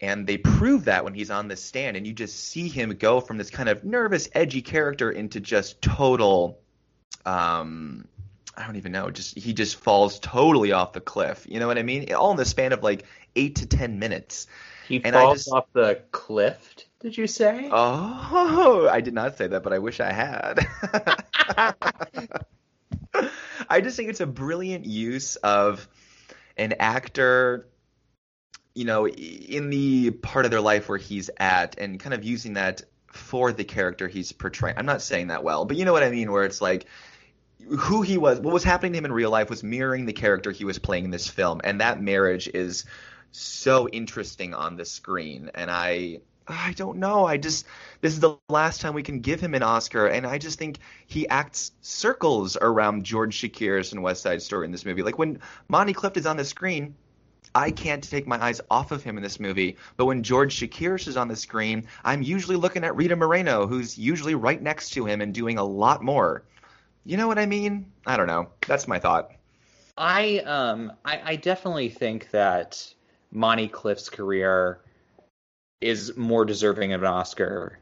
[0.00, 3.20] and they prove that when he's on the stand, and you just see him go
[3.20, 6.58] from this kind of nervous, edgy character into just total.
[7.24, 8.06] Um,
[8.56, 9.10] I don't even know.
[9.10, 11.46] Just he just falls totally off the cliff.
[11.48, 12.12] You know what I mean?
[12.12, 13.04] All in the span of like
[13.36, 14.46] eight to ten minutes.
[14.88, 16.74] He And I falls just- off the cliff.
[17.02, 17.68] Did you say?
[17.72, 20.64] Oh, I did not say that, but I wish I had.
[23.68, 25.88] I just think it's a brilliant use of
[26.56, 27.66] an actor,
[28.74, 32.52] you know, in the part of their life where he's at, and kind of using
[32.52, 34.78] that for the character he's portraying.
[34.78, 36.86] I'm not saying that well, but you know what I mean, where it's like
[37.66, 40.52] who he was, what was happening to him in real life was mirroring the character
[40.52, 42.84] he was playing in this film, and that marriage is
[43.32, 47.24] so interesting on the screen, and I I don't know.
[47.24, 47.66] I just
[48.00, 50.78] this is the last time we can give him an Oscar, and I just think
[51.06, 55.02] he acts circles around George Chakiris and West Side Story in this movie.
[55.02, 56.94] Like when Monty Clift is on the screen,
[57.54, 59.76] I can't take my eyes off of him in this movie.
[59.96, 63.98] But when George Chakiris is on the screen, I'm usually looking at Rita Moreno, who's
[63.98, 66.44] usually right next to him and doing a lot more.
[67.04, 67.92] You know what I mean?
[68.06, 68.48] I don't know.
[68.66, 69.32] That's my thought.
[69.98, 72.94] I um I, I definitely think that
[73.30, 74.80] Monty Clift's career
[75.82, 77.78] is more deserving of an Oscar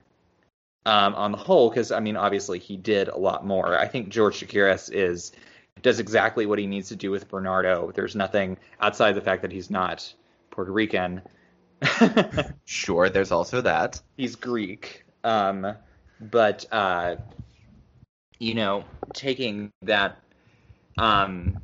[0.86, 3.78] um, on the whole because I mean obviously he did a lot more.
[3.78, 5.32] I think George Chakiris is
[5.82, 7.90] does exactly what he needs to do with Bernardo.
[7.94, 10.12] There's nothing outside the fact that he's not
[10.50, 11.22] Puerto Rican.
[12.66, 14.00] Sure, there's also that.
[14.16, 15.04] he's Greek.
[15.24, 15.74] Um,
[16.20, 17.16] but uh,
[18.38, 18.84] you know,
[19.14, 20.18] taking that
[20.98, 21.58] um,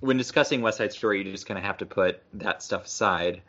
[0.00, 3.42] when discussing West Side Story, you just kind of have to put that stuff aside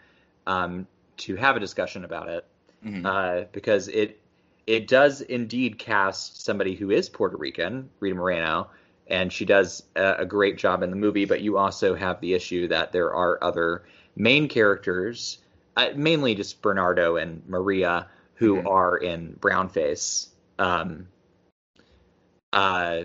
[0.48, 2.46] um, to have a discussion about it
[2.84, 3.06] Mhm.
[3.06, 4.20] uh, because it
[4.68, 8.70] it does indeed cast somebody who is Puerto Rican, Rita Moreno,
[9.08, 11.26] and she does a, a great job in the movie.
[11.26, 13.84] But you also have the issue that there are other
[14.16, 15.40] main characters,
[15.78, 18.66] uh, mainly just Bernardo and Maria, who Mhm.
[18.66, 20.30] are in brownface.
[20.58, 21.08] Um,
[22.54, 23.04] uh,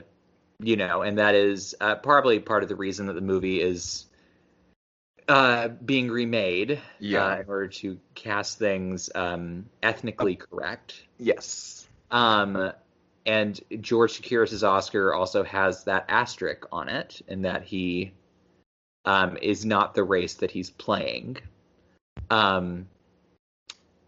[0.60, 4.06] you know, and that is uh, probably part of the reason that the movie is
[5.30, 7.24] uh, being remade Yeah.
[7.24, 11.02] uh, in order to cast things um, ethnically correct.
[11.18, 11.86] Yes.
[12.10, 12.72] Um,
[13.24, 18.12] and George Chakiris' Oscar also has that asterisk on it, in that he
[19.04, 21.36] um, is not the race that he's playing.
[22.28, 22.88] Um,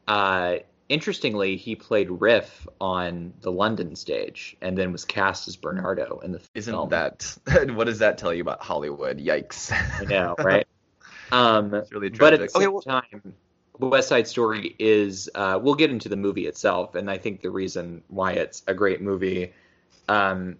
[0.08, 0.56] uh,
[0.88, 6.32] interestingly, he played Riff on the London stage, and then was cast as Bernardo in
[6.32, 6.88] the Isn't film.
[6.88, 7.36] that
[7.74, 9.18] what does that tell you about Hollywood?
[9.18, 9.70] Yikes.
[10.00, 10.66] I know, right?
[11.32, 12.52] Um, It's really but at tragic.
[12.52, 13.34] the Okay, same well- time,
[13.78, 15.28] West Side Story is.
[15.34, 18.74] Uh, we'll get into the movie itself, and I think the reason why it's a
[18.74, 19.52] great movie
[20.08, 20.56] um,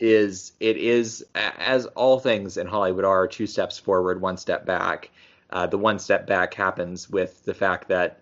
[0.00, 5.10] is it is, as all things in Hollywood are, two steps forward, one step back.
[5.50, 8.20] Uh, the one step back happens with the fact that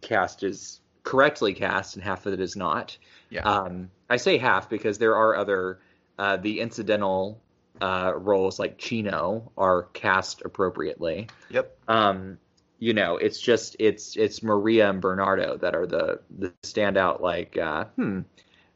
[0.00, 2.96] cast is correctly cast and half of it is not.
[3.30, 3.42] Yeah.
[3.42, 5.80] Um, I say half because there are other
[6.18, 7.40] uh, the incidental
[7.82, 11.26] uh, roles like Chino are cast appropriately.
[11.50, 11.76] Yep.
[11.88, 12.38] Um,
[12.78, 17.58] you know, it's just it's it's Maria and Bernardo that are the the standout like
[17.58, 18.20] uh, hmm,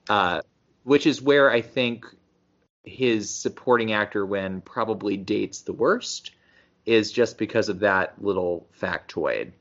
[0.08, 0.40] uh,
[0.82, 2.04] which is where I think
[2.82, 6.32] his supporting actor win probably dates the worst
[6.84, 9.52] is just because of that little factoid.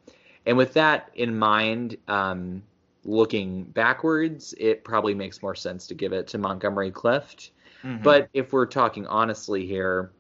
[0.47, 2.63] And with that in mind, um,
[3.03, 7.51] looking backwards, it probably makes more sense to give it to Montgomery Clift.
[7.85, 8.03] Mm-hmm.
[8.03, 10.11] But if we're talking honestly here,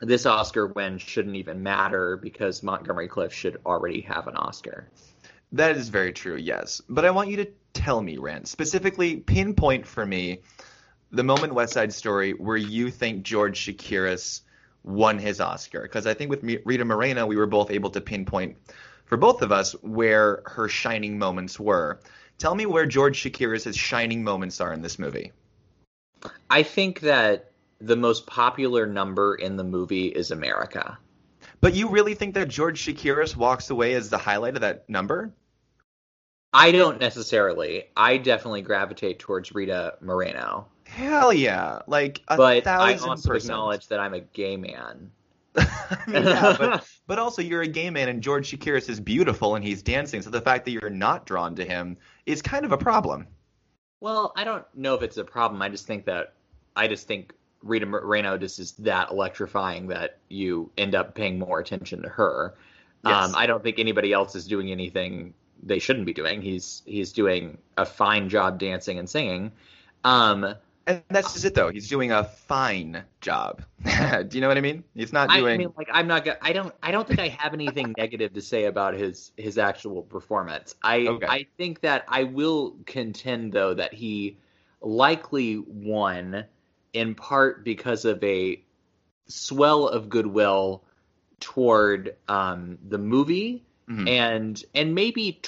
[0.00, 4.90] this Oscar win shouldn't even matter because Montgomery Clift should already have an Oscar.
[5.52, 6.82] That is very true, yes.
[6.88, 10.40] But I want you to tell me, Rance, specifically pinpoint for me
[11.12, 14.42] the moment West Side Story where you think George Chakiris
[14.82, 15.82] won his Oscar.
[15.82, 18.56] Because I think with Rita Moreno, we were both able to pinpoint
[19.06, 22.00] for both of us where her shining moments were.
[22.38, 25.32] Tell me where George Chakiris' shining moments are in this movie.
[26.50, 27.50] I think that
[27.80, 30.98] the most popular number in the movie is America.
[31.60, 35.32] But you really think that George Chakiris walks away as the highlight of that number?
[36.52, 37.84] I don't necessarily.
[37.96, 40.68] I definitely gravitate towards Rita Moreno.
[40.84, 41.80] Hell yeah!
[41.86, 43.50] Like a but thousand I also percent.
[43.50, 45.10] acknowledge that I'm a gay man.
[45.56, 49.54] I mean, yeah, but, but also you're a gay man, and George Chakiris is beautiful,
[49.54, 50.22] and he's dancing.
[50.22, 53.26] So the fact that you're not drawn to him is kind of a problem.
[54.00, 55.62] Well, I don't know if it's a problem.
[55.62, 56.34] I just think that
[56.74, 57.32] I just think
[57.62, 62.54] Rita Moreno just is that electrifying that you end up paying more attention to her.
[63.04, 63.28] Yes.
[63.28, 66.42] Um, I don't think anybody else is doing anything they shouldn't be doing.
[66.42, 69.52] He's he's doing a fine job dancing and singing.
[70.04, 70.54] Um,
[70.86, 71.70] and that's just it, though.
[71.70, 73.62] He's doing a fine job.
[73.84, 74.84] Do you know what I mean?
[74.94, 75.54] He's not doing.
[75.54, 76.26] I mean, like I'm not.
[76.40, 76.74] I don't.
[76.82, 80.74] I don't think I have anything negative to say about his his actual performance.
[80.82, 81.26] I okay.
[81.26, 84.38] I think that I will contend though that he
[84.80, 86.44] likely won
[86.92, 88.62] in part because of a
[89.26, 90.84] swell of goodwill
[91.40, 94.08] toward um, the movie mm-hmm.
[94.08, 95.40] and and maybe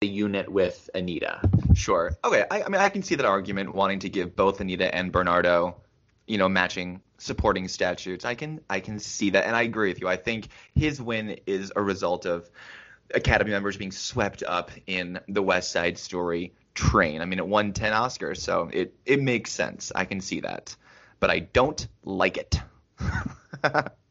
[0.00, 1.40] the unit with Anita.
[1.74, 2.16] Sure.
[2.24, 2.44] Okay.
[2.50, 5.76] I, I, mean, I can see that argument wanting to give both Anita and Bernardo,
[6.26, 8.24] you know, matching supporting statutes.
[8.24, 10.08] I can I can see that, and I agree with you.
[10.08, 12.50] I think his win is a result of
[13.14, 17.20] Academy members being swept up in the West Side Story train.
[17.20, 19.92] I mean, it won ten Oscars, so it it makes sense.
[19.94, 20.76] I can see that,
[21.20, 22.60] but I don't like it.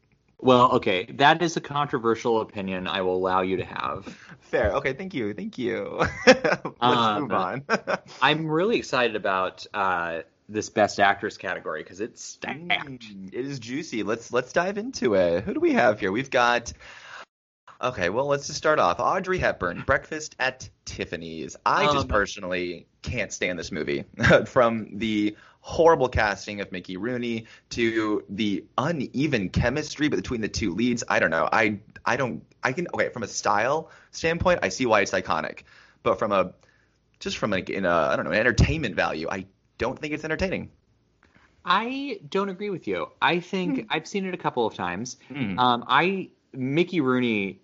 [0.44, 2.86] Well, okay, that is a controversial opinion.
[2.86, 4.04] I will allow you to have.
[4.42, 4.72] Fair.
[4.72, 6.06] Okay, thank you, thank you.
[6.26, 7.64] Let's um, move on.
[8.22, 12.60] I'm really excited about uh, this Best Actress category because it's stacked.
[12.60, 14.02] Mm, it is juicy.
[14.02, 15.44] Let's let's dive into it.
[15.44, 16.12] Who do we have here?
[16.12, 16.74] We've got.
[17.80, 19.00] Okay, well, let's just start off.
[19.00, 21.56] Audrey Hepburn, Breakfast at Tiffany's.
[21.64, 24.04] I just um, personally can't stand this movie.
[24.46, 31.02] From the horrible casting of Mickey Rooney to the uneven chemistry between the two leads.
[31.08, 31.48] I don't know.
[31.50, 35.60] I I don't I can okay from a style standpoint, I see why it's iconic,
[36.02, 36.52] but from a
[37.18, 39.46] just from like in a I don't know entertainment value, I
[39.78, 40.70] don't think it's entertaining.
[41.64, 43.06] I don't agree with you.
[43.22, 43.86] I think mm.
[43.88, 45.16] I've seen it a couple of times.
[45.30, 45.58] Mm.
[45.58, 47.62] Um, I Mickey Rooney.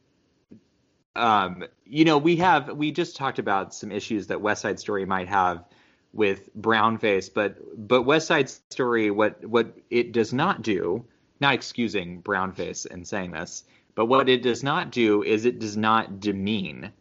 [1.16, 5.04] Um, you know, we have we just talked about some issues that West Side Story
[5.04, 5.66] might have
[6.12, 11.04] with brownface, but but West Side Story, what what it does not do,
[11.40, 15.76] not excusing brownface and saying this, but what it does not do is it does
[15.76, 16.92] not demean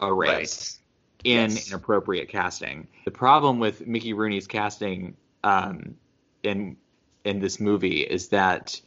[0.00, 0.80] a race
[1.24, 1.32] right.
[1.32, 1.70] in yes.
[1.70, 2.88] inappropriate casting.
[3.04, 5.96] The problem with Mickey Rooney's casting um,
[6.42, 6.76] in
[7.24, 8.80] in this movie is that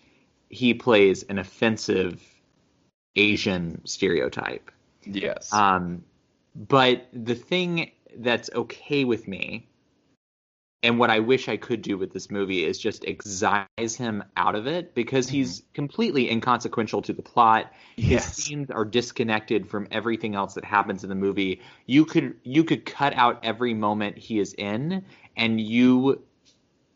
[0.50, 2.24] he plays an offensive
[3.16, 4.72] Asian stereotype.
[5.04, 5.52] Yes.
[5.52, 6.04] Um,
[6.56, 9.68] but the thing that's okay with me
[10.84, 14.56] and what I wish I could do with this movie is just excise him out
[14.56, 15.38] of it because mm-hmm.
[15.38, 17.74] he's completely inconsequential to the plot.
[17.96, 18.26] Yes.
[18.26, 21.62] His scenes are disconnected from everything else that happens in the movie.
[21.88, 25.04] You could you could cut out every moment he is in,
[25.36, 26.22] and you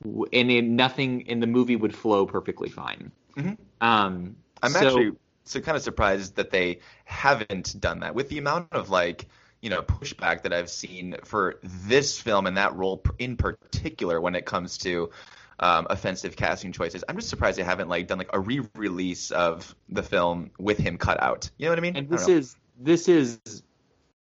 [0.06, 3.12] and in nothing in the movie would flow perfectly fine.
[3.36, 3.54] Mm-hmm.
[3.86, 5.12] Um, I'm so, actually
[5.44, 9.28] so kind of surprised that they haven't done that with the amount of like
[9.62, 14.36] you know pushback that I've seen for this film and that role in particular when
[14.36, 15.12] it comes to
[15.60, 17.04] um, offensive casting choices.
[17.08, 20.98] I'm just surprised they haven't like done like a re-release of the film with him
[20.98, 21.50] cut out.
[21.58, 21.96] You know what I mean?
[21.96, 23.40] And this is this is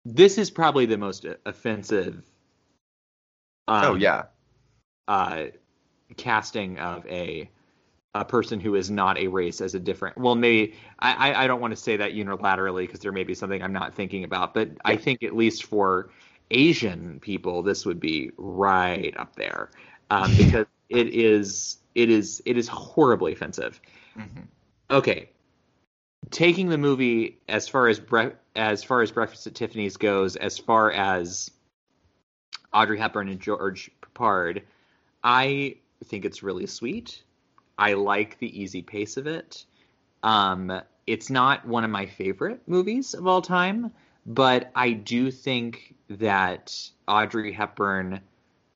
[0.06, 2.24] this is probably the most offensive.
[3.68, 4.24] Um, oh yeah.
[5.08, 5.46] Uh,
[6.18, 7.50] casting of a
[8.14, 11.62] a person who is not a race as a different well maybe i i don't
[11.62, 14.70] want to say that unilaterally because there may be something i'm not thinking about but
[14.84, 16.10] i think at least for
[16.50, 19.70] asian people this would be right up there
[20.10, 23.82] um, because it is it is it is horribly offensive.
[24.18, 24.42] Mm-hmm.
[24.92, 25.30] okay.
[26.30, 30.58] Taking the movie as far as bre- as far as breakfast at tiffany's goes as
[30.58, 31.50] far as
[32.74, 34.62] audrey hepburn and george Peppard,
[35.24, 37.24] i think it's really sweet
[37.78, 39.66] I like the easy pace of it.
[40.24, 43.92] Um, it's not one of my favorite movies of all time,
[44.26, 48.22] but I do think that Audrey Hepburn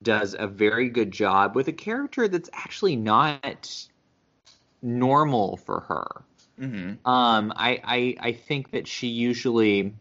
[0.02, 3.86] does a very good job with a character that's actually not
[4.82, 6.24] normal for her.
[6.60, 7.06] Mm-hmm.
[7.08, 9.94] Um, I, I I think that she usually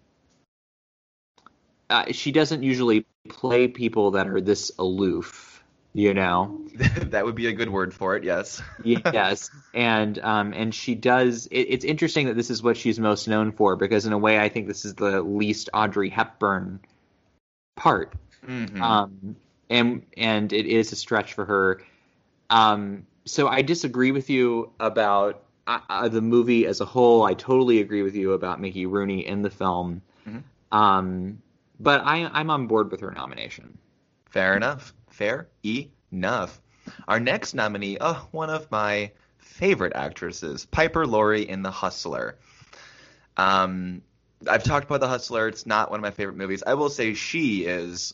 [1.89, 5.54] uh, she doesn't usually play people that are this aloof,
[5.95, 6.61] you know.
[6.75, 8.23] that would be a good word for it.
[8.25, 8.61] Yes.
[8.83, 11.47] yes, and um, and she does.
[11.47, 14.37] It, it's interesting that this is what she's most known for because in a way,
[14.37, 16.81] I think this is the least Audrey Hepburn
[17.77, 18.13] part.
[18.45, 18.81] Mhm.
[18.81, 19.37] Um,
[19.69, 21.81] and and it is a stretch for her.
[22.49, 27.23] Um, so I disagree with you about uh, uh, the movie as a whole.
[27.23, 30.01] I totally agree with you about Mickey Rooney in the film.
[30.27, 30.43] Mhm.
[30.73, 31.41] Um,
[31.79, 33.77] but I, I'm on board with her nomination.
[34.25, 34.93] Fair enough.
[35.15, 36.61] Fair enough.
[37.07, 42.37] Our next nominee, oh, one of my favorite actresses, Piper Laurie in The Hustler.
[43.37, 44.01] Um,
[44.49, 45.47] I've talked about The Hustler.
[45.47, 46.63] It's not one of my favorite movies.
[46.67, 48.13] I will say she is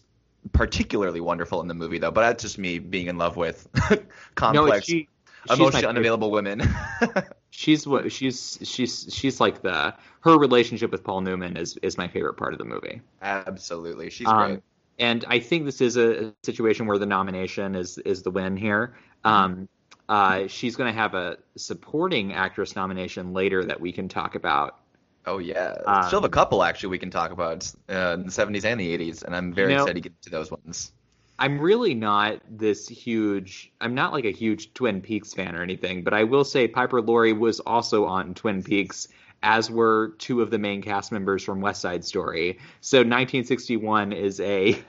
[0.53, 2.11] particularly wonderful in the movie, though.
[2.11, 3.97] But that's just me being in love with No,
[4.35, 5.07] complex, she,
[5.49, 6.61] emotionally unavailable women.
[7.53, 12.07] She's what she's she's she's like the her relationship with Paul Newman is is my
[12.07, 13.01] favorite part of the movie.
[13.21, 14.63] Absolutely, she's Um, great.
[14.99, 18.95] And I think this is a, situation where the nomination is is the win here.
[19.23, 19.67] Um,
[20.09, 24.79] uh, she's going to have a supporting actress nomination later that we can talk about.
[25.25, 28.31] Oh yeah, um, still have a couple actually we can talk about uh, in the
[28.31, 30.91] '70s and the '80s, and I'm very You know- excited to get to those ones.
[31.39, 33.71] I'm really not this huge.
[33.81, 37.01] I'm not like a huge Twin Peaks fan or anything, but I will say Piper
[37.01, 39.07] Laurie was also on Twin Peaks,
[39.43, 42.59] as were two of the main cast members from West Side Story.
[42.81, 44.81] So 1961 is a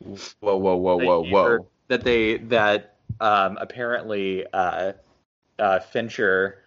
[0.00, 1.66] Whoa, whoa, whoa, whoa, whoa!
[1.88, 4.92] that they that um, apparently uh,
[5.58, 6.58] uh, Fincher.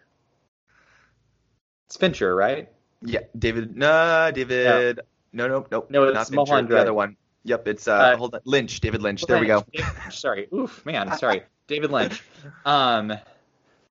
[1.88, 2.70] It's Fincher, right?
[3.02, 3.76] Yeah, David.
[3.76, 5.00] No, David.
[5.34, 5.86] No, no, no.
[5.90, 7.16] No, it's not Fincher, Mulholland The other one.
[7.44, 8.82] Yep, it's uh, Uh, hold on, Lynch.
[8.82, 9.26] David Lynch.
[9.26, 9.66] There we go.
[9.74, 10.48] Lynch, sorry.
[10.54, 11.44] Oof, man, sorry.
[11.68, 12.24] David Lynch.
[12.66, 13.14] Um,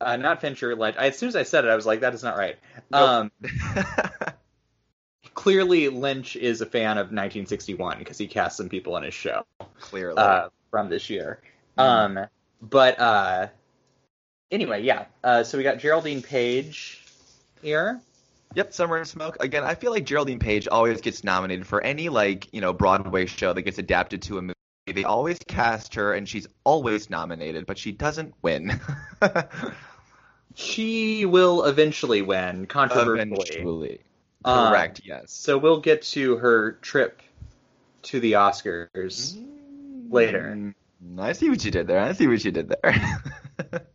[0.00, 0.74] uh, not Fincher.
[0.76, 0.96] Lynch.
[0.98, 2.56] I, as soon as I said it, I was like, that is not right.
[2.90, 3.00] Nope.
[3.00, 3.30] Um,
[5.34, 9.44] clearly, Lynch is a fan of 1961 because he cast some people on his show
[9.80, 10.18] Clearly.
[10.18, 11.40] uh, from this year.
[11.78, 11.82] Mhm.
[11.82, 12.26] Um,
[12.60, 13.48] but uh,
[14.50, 15.06] anyway, yeah.
[15.22, 17.02] Uh, so we got Geraldine Page
[17.62, 18.00] here.
[18.54, 19.36] Yep, Summer and Smoke.
[19.40, 23.26] Again, I feel like Geraldine Page always gets nominated for any like you know Broadway
[23.26, 24.54] show that gets adapted to a movie.
[24.86, 28.80] They always cast her, and she's always nominated, but she doesn't win.
[30.54, 33.32] She will eventually win, controversially.
[33.32, 34.00] Eventually.
[34.44, 35.00] Um, Correct.
[35.04, 35.32] yes.
[35.32, 37.20] So we'll get to her trip
[38.02, 39.36] to the Oscars.
[40.10, 40.56] later.
[40.56, 40.74] Mm,
[41.18, 42.00] I see what you did there.
[42.00, 43.20] I see what you did there.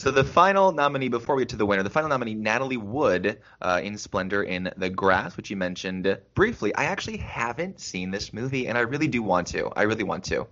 [0.00, 3.38] so the final nominee, before we get to the winner, the final nominee, Natalie Wood,
[3.60, 6.74] uh, in Splendor in the Grass, which you mentioned briefly.
[6.74, 9.70] I actually haven't seen this movie, and I really do want to.
[9.76, 10.46] I really want to.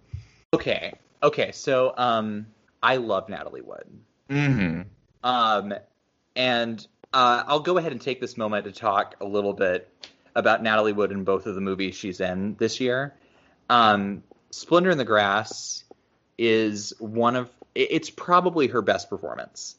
[0.53, 0.93] Okay.
[1.23, 1.53] Okay.
[1.53, 2.47] So, um,
[2.83, 3.87] I love Natalie Wood.
[4.29, 4.83] Mm-hmm.
[5.25, 5.75] Um,
[6.37, 9.89] and uh, I'll go ahead and take this moment to talk a little bit
[10.35, 13.15] about Natalie Wood in both of the movies she's in this year.
[13.71, 15.85] Um, Splendor in the Grass
[16.37, 19.77] is one of it's probably her best performance.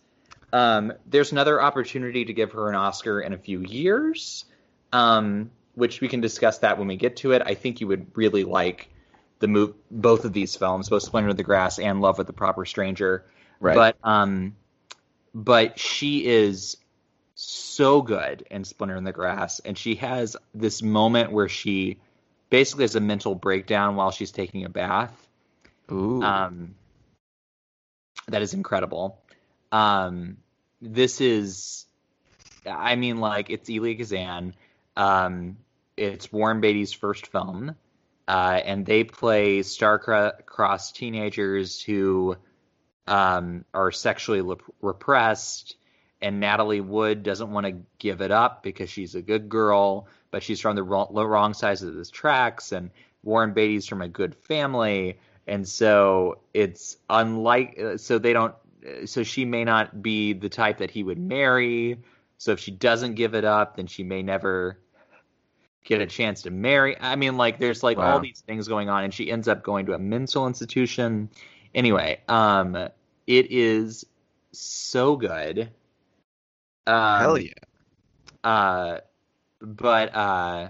[0.51, 4.45] Um, there's another opportunity to give her an Oscar in a few years,
[4.91, 7.41] um, which we can discuss that when we get to it.
[7.45, 8.89] I think you would really like
[9.39, 12.33] the move both of these films, both Splendor in the Grass and Love with the
[12.33, 13.25] Proper Stranger.
[13.59, 13.75] Right.
[13.75, 14.55] But um,
[15.33, 16.77] but she is
[17.35, 21.99] so good in Splendor in the Grass, and she has this moment where she
[22.49, 25.15] basically has a mental breakdown while she's taking a bath.
[25.91, 26.21] Ooh.
[26.21, 26.75] Um,
[28.29, 29.19] that is incredible.
[29.71, 30.37] Um,
[30.81, 31.85] this is,
[32.65, 34.55] I mean, like it's Elia Kazan.
[34.95, 35.57] Um,
[35.97, 37.75] it's Warren Beatty's first film,
[38.27, 42.37] uh, and they play star-crossed teenagers who
[43.07, 45.75] um, are sexually repressed.
[46.21, 50.43] And Natalie Wood doesn't want to give it up because she's a good girl, but
[50.43, 52.73] she's from the wrong, wrong sides of the tracks.
[52.73, 52.91] And
[53.23, 55.17] Warren Beatty's from a good family,
[55.47, 57.79] and so it's unlike.
[57.97, 58.53] So they don't.
[59.05, 61.97] So she may not be the type that he would marry.
[62.37, 64.79] So if she doesn't give it up, then she may never
[65.83, 66.95] get a chance to marry.
[66.99, 68.13] I mean, like there's like Wow.
[68.13, 71.29] all these things going on, and she ends up going to a mental institution.
[71.75, 72.75] Anyway, um,
[73.27, 74.05] it is
[74.51, 75.69] so good.
[76.87, 77.51] Um, Hell yeah.
[78.43, 78.99] uh,
[79.61, 80.69] but uh,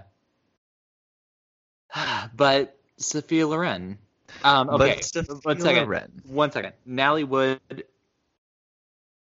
[2.34, 3.98] but Sophia Loren.
[4.42, 5.00] Um, okay,
[5.42, 5.84] one second.
[5.84, 6.22] Loren.
[6.26, 6.72] One second.
[6.86, 7.60] Natalie Wood,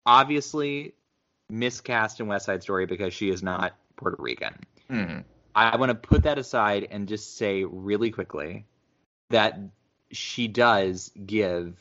[0.07, 0.95] obviously,
[1.51, 4.55] miscast in West Side Story because she is not Puerto Rican.
[4.91, 5.25] Mhm.
[5.55, 8.64] I want to put that aside and just say really quickly
[9.31, 9.59] that
[10.12, 11.77] she does give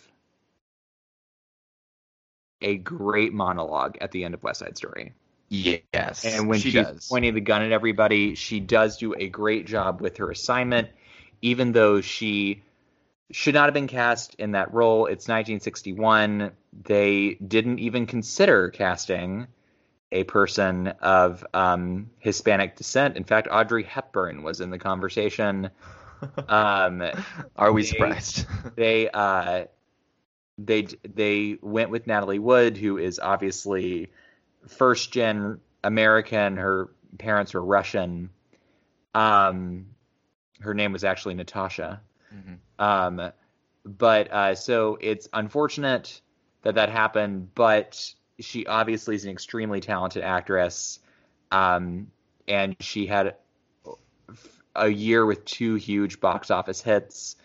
[2.61, 5.13] a great monologue at the end of West Side Story.
[5.49, 7.07] Yes, And when she she's does.
[7.07, 10.89] pointing the gun at everybody, she does do a great job with her assignment,
[11.41, 12.63] even though she
[13.31, 15.05] should not have been cast in that role.
[15.05, 16.51] It's 1961.
[16.83, 19.47] They didn't even consider casting
[20.11, 23.17] a person of um, Hispanic descent.
[23.17, 25.69] In fact, Audrey Hepburn was in the conversation.
[26.49, 27.03] Um,
[27.55, 28.47] Are we they- surprised?
[28.75, 29.65] they uh
[30.57, 34.09] they they went with Natalie Wood, who is obviously
[34.67, 36.57] first gen American.
[36.57, 38.31] Her parents were Russian.
[39.13, 39.85] Um,
[40.61, 42.01] her name was actually Natasha.
[42.33, 42.57] Mhm.
[42.79, 43.31] Um,
[43.85, 46.21] but uh, so it's unfortunate
[46.63, 50.99] that that happened, but she obviously is an extremely talented actress.
[51.51, 52.11] Um,
[52.47, 53.35] and she had
[54.75, 57.35] a year with two huge box office hits.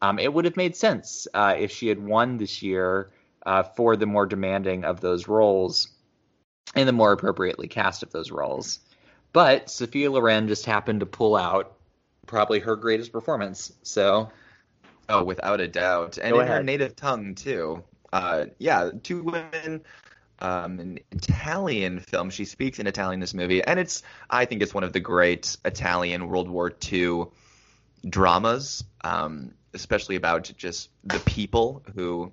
[0.00, 3.10] Um, it would have made sense uh, if she had won this year
[3.46, 5.88] uh, for the more demanding of those roles
[6.74, 8.80] and the more appropriately cast of those roles.
[9.32, 11.76] But Sophia Loren just happened to pull out
[12.26, 13.72] probably her greatest performance.
[13.82, 14.30] So
[15.08, 17.82] Oh, without a doubt, and Go in her native tongue too.
[18.12, 19.82] Uh, yeah, two women.
[20.38, 22.30] Um, an Italian film.
[22.30, 25.00] She speaks in Italian in this movie, and it's I think it's one of the
[25.00, 27.26] great Italian World War II
[28.08, 32.32] dramas, um, especially about just the people who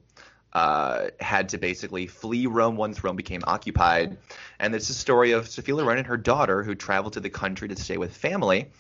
[0.54, 4.18] uh, had to basically flee Rome once Rome became occupied.
[4.60, 7.68] And it's a story of Sophia Loren and her daughter who traveled to the country
[7.68, 8.72] to stay with family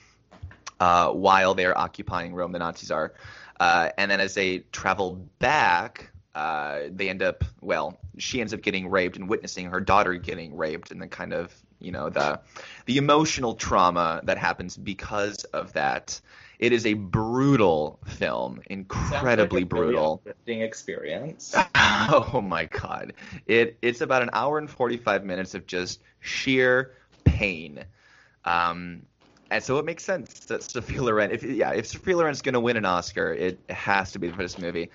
[0.80, 2.52] uh, while they are occupying Rome.
[2.52, 3.14] The Nazis are.
[3.60, 8.62] Uh, and then as they travel back, uh, they end up, well, she ends up
[8.62, 12.40] getting raped and witnessing her daughter getting raped and the kind of, you know, the,
[12.86, 16.22] the emotional trauma that happens because of that.
[16.60, 20.22] It is a brutal film, incredibly brutal.
[20.26, 21.56] Uplifting experience.
[22.12, 23.14] Oh my god.
[23.46, 26.94] It it's about an hour and 45 minutes of just sheer
[27.24, 27.84] pain.
[28.46, 29.04] Um
[29.52, 32.60] and so it makes sense that Sophia Loren if yeah, if Sophia Loren's going to
[32.60, 34.90] win an Oscar, it has to be for this movie.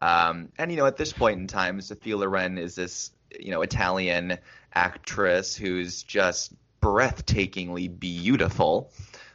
[0.00, 3.62] Um and you know, at this point in time, Sophia Loren is this, you know,
[3.62, 4.38] Italian
[4.74, 8.90] actress who's just breathtakingly beautiful.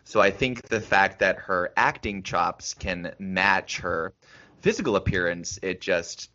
[0.05, 4.13] So I think the fact that her acting chops can match her
[4.61, 6.29] physical appearance, it just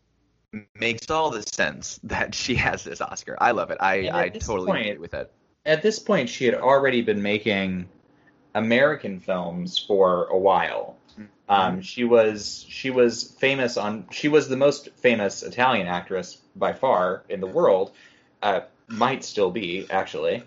[0.75, 3.37] makes all the sense that she has this Oscar.
[3.41, 3.79] I love it.
[3.81, 5.33] I, I totally point- agree with it.
[5.67, 7.89] At this point, she had already been making
[8.55, 10.97] American films for a while.
[11.49, 16.75] Um, she was she was famous on she was the most famous Italian actress by
[16.75, 17.93] far in the world.
[18.43, 20.43] Uh, might still be actually,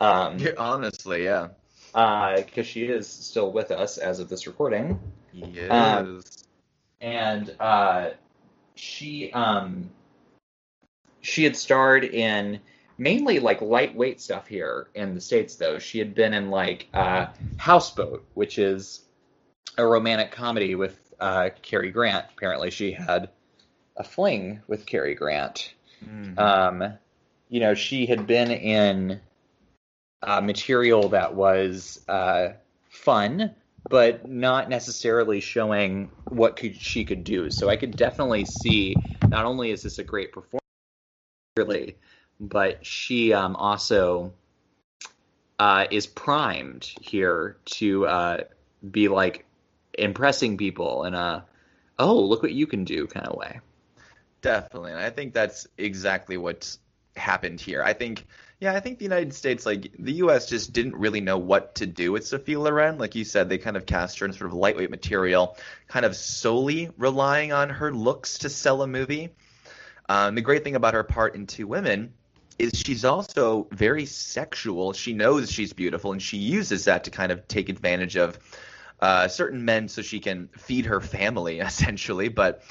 [0.00, 1.48] um, Yeah, honestly, yeah.
[1.92, 5.00] because she is still with us as of this recording.
[5.32, 5.70] Yes.
[5.70, 6.22] Um,
[7.00, 8.10] and uh,
[8.74, 9.90] she um,
[11.22, 12.60] she had starred in
[13.02, 15.56] mainly like lightweight stuff here in the states.
[15.56, 17.26] Though she had been in like uh,
[17.56, 19.04] Houseboat, which is
[19.76, 22.26] a romantic comedy with uh, Cary Grant.
[22.36, 23.30] Apparently, she had
[23.96, 25.74] a fling with Cary Grant.
[26.04, 26.38] Mhm.
[26.38, 26.98] Um,
[27.48, 29.20] you know, she had been in
[30.22, 32.52] uh, material that was uh,
[32.88, 33.54] fun,
[33.88, 37.50] but not necessarily showing what could she could do.
[37.50, 38.96] So I could definitely see
[39.28, 40.62] not only is this a great performance,
[41.56, 41.96] really,
[42.42, 44.32] but she um, also
[45.60, 48.38] uh, is primed here to uh,
[48.88, 49.46] be like
[49.96, 51.44] impressing people in a
[52.00, 53.60] oh look what you can do kind of way.
[54.40, 54.90] Definitely.
[54.90, 56.76] And I think that's exactly what
[57.14, 57.80] happened here.
[57.80, 58.26] I think,
[58.58, 60.48] yeah, I think the United States, like, the U.S.
[60.48, 62.98] just didn't really know what to do with Sophia Loren.
[62.98, 66.16] Like you said, they kind of cast her in sort of lightweight material, kind of
[66.16, 69.30] solely relying on her looks to sell a movie.
[70.08, 72.12] Um, the great thing about her part in Two Women
[72.58, 74.92] is she's also very sexual.
[74.92, 78.38] She knows she's beautiful, and she uses that to kind of take advantage of
[79.00, 82.28] uh, certain men so she can feed her family, essentially.
[82.28, 82.62] But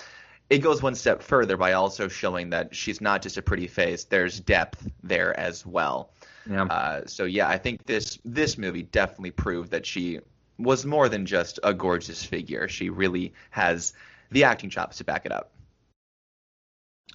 [0.49, 4.05] it goes one step further by also showing that she's not just a pretty face.
[4.05, 6.11] There's depth there as well.
[6.49, 6.63] Yeah.
[6.63, 10.19] Uh, so yeah, I think this this movie definitely proved that she
[10.57, 12.67] was more than just a gorgeous figure.
[12.67, 13.93] She really has
[14.31, 15.51] the acting chops to back it up.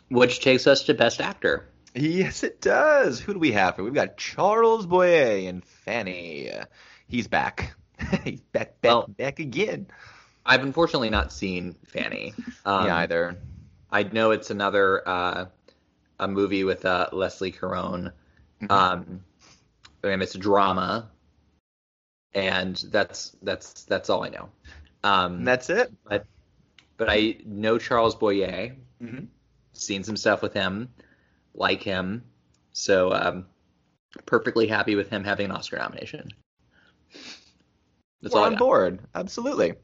[0.09, 1.69] Which takes us to Best Actor.
[1.97, 3.19] Yes, it does.
[3.21, 3.85] Who do we have here?
[3.85, 6.51] We've got Charles Boyer and Fanny.
[7.09, 7.75] He's back.
[8.25, 9.87] He's back, back, Well- back again.
[10.45, 12.35] I've unfortunately not seen Fanny.
[12.65, 13.39] Um, Me either.
[13.91, 15.47] I know it's another uh,
[16.21, 18.13] a movie with uh, Leslie Caron
[18.63, 18.71] Mhm.
[18.71, 19.21] Um,
[20.05, 21.11] and it's a drama,
[22.33, 24.49] and that's that's that's all I know.
[25.05, 25.93] Um, that's it.
[26.09, 26.27] but
[26.97, 29.27] but I know Charles Boyer, Mhm.
[29.73, 30.89] seen some stuff with him,
[31.57, 32.25] like him,
[32.73, 33.47] so um,
[34.25, 36.29] perfectly happy with him having an Oscar nomination.
[38.23, 39.01] That's We're all on board.
[39.15, 39.75] Absolutely.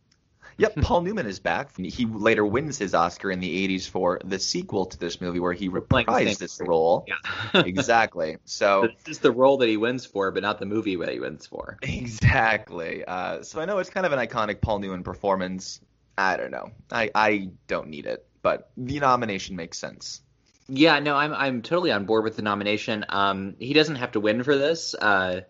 [0.59, 1.77] Yep, Paul Newman is back.
[1.77, 5.53] He later wins his Oscar in the 80s for the sequel to this movie where
[5.53, 7.07] he Playing the same reprised this role.
[7.09, 7.63] Yeah.
[7.65, 8.37] exactly.
[8.45, 11.21] So this is the role that he wins for, but not the movie that he
[11.21, 11.79] wins for.
[11.83, 13.05] exactly.
[13.05, 15.81] Uh, so I know it's kind of an iconic Paul Newman performance.
[16.19, 16.71] I don't know.
[16.91, 20.21] I, I don't need it, but the nomination makes sense.
[20.69, 23.05] Yeah, no, I'm I'm totally on board with the nomination.
[23.09, 25.41] Um, he doesn't have to win for this, uh,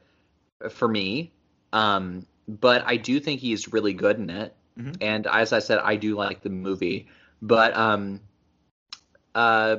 [0.71, 1.33] for me,
[1.73, 4.55] um, but I do think he's really good in it.
[4.79, 4.97] Mhm.
[5.01, 7.09] And as I said, I do like the movie,
[7.43, 8.21] but um,
[9.35, 9.77] uh,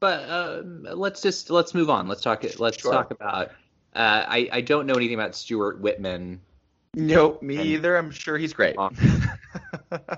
[0.00, 0.62] but uh,
[0.94, 2.08] let's just let's move on.
[2.08, 2.44] Let's talk.
[2.58, 2.92] Let's Sure.
[2.92, 3.48] talk about.
[3.94, 6.40] Uh, I I don't know anything about Stuart Whitman,
[6.94, 7.96] Nope, me And- either.
[7.96, 8.76] I'm sure he's great.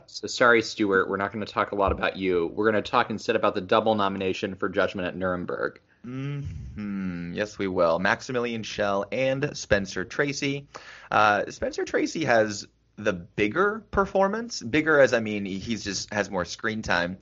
[0.07, 1.09] so sorry, Stuart.
[1.09, 2.47] We're not going to talk a lot about you.
[2.55, 5.81] We're going to talk instead about the double nomination for Judgment at Nuremberg.
[6.05, 7.99] hmm Yes, we will.
[7.99, 10.67] Maximilian Schell and Spencer Tracy.
[11.11, 12.67] Uh, Spencer Tracy has
[12.97, 14.63] the bigger performance.
[14.63, 17.19] Bigger as I mean he's just has more screen time.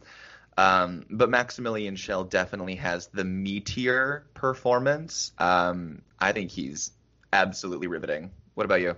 [0.57, 5.33] Um, but Maximilian Schell definitely has the meteor performance.
[5.39, 6.93] Um, I think he's
[7.33, 8.31] absolutely riveting.
[8.55, 8.97] What about you?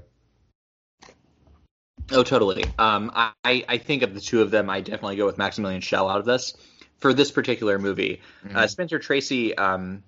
[2.10, 2.64] Oh, totally.
[2.78, 3.32] Um, I,
[3.68, 6.24] I think of the two of them, I definitely go with Maximilian Schell out of
[6.24, 6.54] this
[6.98, 8.20] for this particular movie.
[8.44, 8.70] Uh, Mhm.
[8.70, 10.02] Spencer Tracy, um,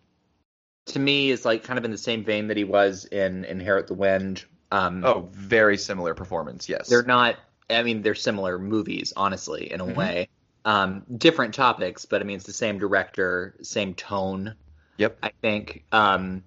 [0.86, 3.86] to me, is like kind of in the same vein that he was in Inherit
[3.86, 4.45] the Wind.
[4.72, 6.68] Um, oh, very similar performance.
[6.68, 6.88] Yes.
[6.88, 7.36] they're not.
[7.68, 9.95] I mean, they're similar movies, honestly, in a Mhm.
[9.95, 10.28] way.
[10.64, 14.55] Um, different topics, but I mean, it's the same director, same tone.
[14.97, 15.18] Yep.
[15.22, 15.84] I think.
[15.93, 16.43] Um,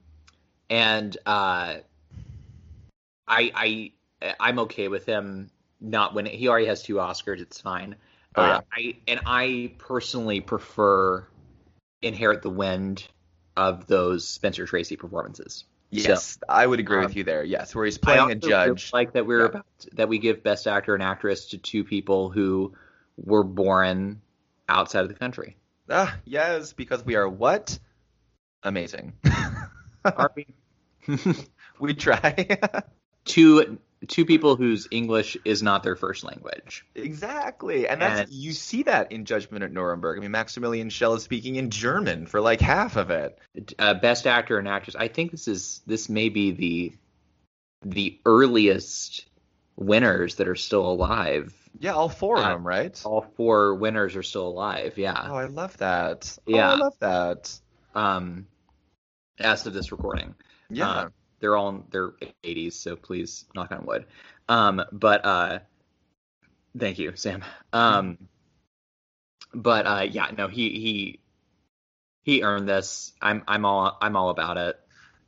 [0.69, 1.77] and uh,
[3.27, 3.91] I I
[4.39, 5.49] I'm okay with him
[5.79, 6.37] not winning.
[6.37, 7.41] He already has two Oscars.
[7.41, 7.95] It's fine.
[8.35, 8.57] Oh, yeah.
[8.57, 11.27] Uh, I and I personally prefer
[12.01, 13.07] Inherit the Wind
[13.55, 15.65] of those Spencer Tracy performances.
[15.91, 17.43] Yes, I would agree um, with you there.
[17.43, 18.91] Yes, where he's playing a judge.
[18.93, 19.45] like that we're Yeah.
[19.45, 22.73] about that we give Best Actor and Actress to two people who
[23.15, 24.21] were born
[24.67, 25.55] outside of the country.
[25.89, 27.77] Ah, yes, because we are what?
[28.63, 29.13] Amazing.
[30.05, 30.47] Are we?
[31.79, 32.57] we try.
[33.25, 36.85] two two people whose English is not their first language.
[36.95, 37.87] exactly.
[37.87, 40.17] And that's And- you see that in Judgment at Nuremberg.
[40.17, 43.39] I mean Maximilian Schell is speaking in German for like half of it.
[43.79, 44.95] Uh, Best Actor and Actress.
[44.95, 46.93] I think this is this may be the
[47.85, 49.25] the earliest
[49.75, 51.53] winners that are still alive.
[51.79, 53.01] Yeah, all four of Uh, them, right?
[53.05, 54.97] All four winners are still alive.
[54.97, 55.27] Yeah.
[55.29, 56.37] Oh, I love that.
[56.45, 56.69] Yeah.
[56.69, 57.59] Oh, I love that.
[57.95, 58.47] Um,
[59.39, 60.35] as of this recording.
[60.69, 60.89] Yeah.
[60.89, 61.09] Uh,
[61.43, 62.11] they're all in their
[62.45, 64.05] 80s, so please knock on wood.
[64.47, 65.59] Um, but uh,
[66.77, 67.43] thank you, Sam.
[67.73, 68.17] Um,
[69.53, 71.19] but uh, yeah, no, he he
[72.21, 73.11] he earned this.
[73.21, 74.79] I'm I'm all I'm all about it.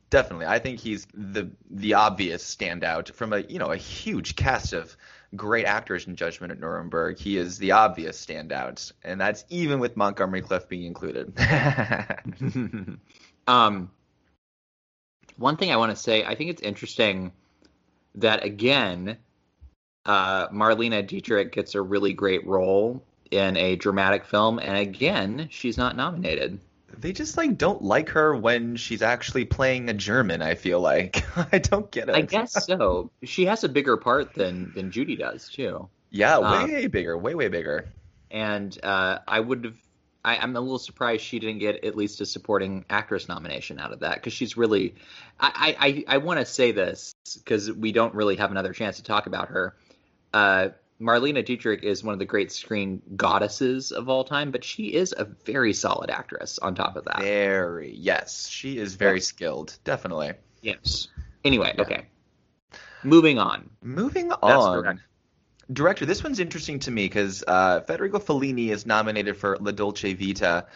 [0.08, 0.46] Definitely.
[0.46, 4.96] I think he's the the obvious standout from a you know a huge cast of
[5.34, 7.18] great actors in Judgment at Nuremberg.
[7.18, 11.38] He is the obvious standout, and that's even with Montgomery Clift being included.
[13.46, 13.90] um,
[15.36, 17.32] one thing I want to say, I think it's interesting
[18.16, 19.16] that again,
[20.04, 25.76] uh, Marlene Dietrich gets a really great role in a dramatic film, and again, she's
[25.76, 26.60] not nominated.
[26.98, 30.40] they just like don't like her when she's actually playing a German.
[30.42, 32.14] I feel like I don't get it.
[32.14, 33.10] I guess so.
[33.24, 37.34] She has a bigger part than than Judy does too, Yeah, Uh, way bigger, way
[37.34, 37.88] way bigger.
[38.30, 39.76] and uh, I would have.
[40.26, 43.92] I, I'm a little surprised she didn't get at least a supporting actress nomination out
[43.92, 44.96] of that because she's really.
[45.38, 45.76] I
[46.08, 49.26] I, I want to say this because we don't really have another chance to talk
[49.26, 49.76] about her.
[50.34, 50.68] Uh,
[51.00, 55.14] Marlene Dietrich is one of the great screen goddesses of all time, but she is
[55.16, 56.58] a very solid actress.
[56.58, 59.22] On top of that, Very yes, she is very Yeah.
[59.22, 59.78] skilled.
[59.84, 60.32] Definitely.
[60.62, 61.08] yes.
[61.44, 61.82] Anyway, Yeah.
[61.82, 62.06] okay.
[63.04, 63.70] Moving on.
[63.82, 65.00] Moving That's on.
[65.72, 70.14] Director, this one's interesting to me because uh, Federico Fellini is nominated for La Dolce
[70.14, 70.66] Vita,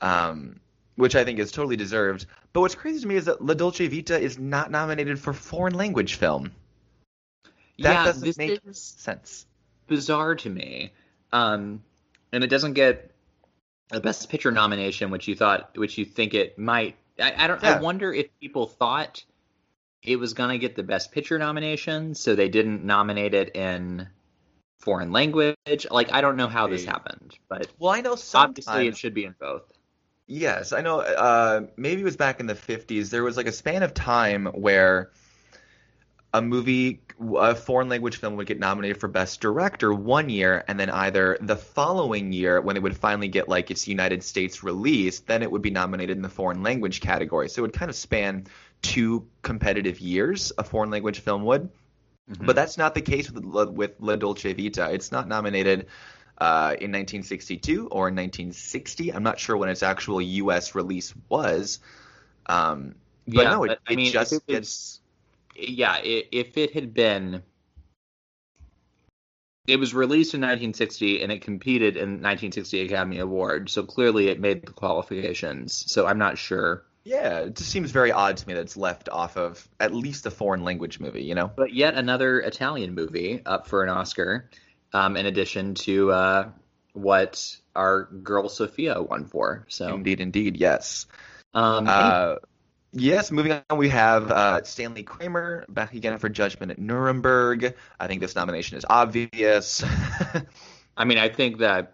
[0.00, 0.60] um,
[0.94, 2.26] which I think is totally deserved.
[2.52, 5.74] But what's crazy to me is that La Dolce Vita is not nominated for foreign
[5.74, 6.52] language film.
[7.78, 9.46] That yeah, doesn't this make is sense.
[9.88, 10.92] bizarre to me.
[11.32, 11.82] Um,
[12.32, 13.10] and it doesn't get
[13.90, 16.96] a Best Picture nomination, which you thought, which you think it might.
[17.20, 17.62] I, I don't.
[17.62, 17.76] Yeah.
[17.76, 19.24] I wonder if people thought
[20.02, 24.08] it was gonna get the Best Picture nomination, so they didn't nominate it in
[24.78, 25.56] foreign language.
[25.90, 29.24] Like I don't know how this happened, but Well, I know obviously it should be
[29.24, 29.62] in both.
[30.26, 31.00] Yes, I know.
[31.00, 33.10] Uh, maybe it was back in the 50s.
[33.10, 35.12] There was like a span of time where
[36.34, 37.00] a movie,
[37.36, 41.38] a foreign language film would get nominated for Best Director one year, and then either
[41.40, 45.50] the following year, when it would finally get like its United States release, then it
[45.50, 47.48] would be nominated in the foreign language category.
[47.48, 48.48] So it would kind of span
[48.82, 51.70] two competitive years, a foreign language film would.
[52.30, 52.46] Mm-hmm.
[52.46, 54.90] But that's not the case with, with La Dolce Vita.
[54.92, 55.86] It's not nominated
[56.38, 59.12] uh, in 1962 or in 1960.
[59.12, 60.74] I'm not sure when its actual U.S.
[60.74, 61.78] release was.
[62.46, 62.94] Um,
[63.26, 65.00] but yeah, no, it, I mean, just it gets.
[65.54, 67.42] Yeah, if it had been.
[69.66, 74.38] It was released in 1960 and it competed in 1960 Academy Award, so clearly it
[74.38, 75.72] made the qualifications.
[75.90, 76.85] So I'm not sure.
[77.06, 80.26] Yeah, it just seems very odd to me that it's left off of at least
[80.26, 81.46] a foreign language movie, you know?
[81.46, 84.50] But yet another Italian movie up for an Oscar
[84.92, 86.48] um, in addition to uh,
[86.94, 89.66] what our girl Sophia won for.
[89.68, 91.06] So indeed, indeed, yes.
[91.54, 92.36] Um, uh,
[92.92, 97.76] yes, moving on, we have uh, Stanley Kramer back again for Judgment at Nuremberg.
[98.00, 99.84] I think this nomination is obvious.
[100.96, 101.92] I mean, I think that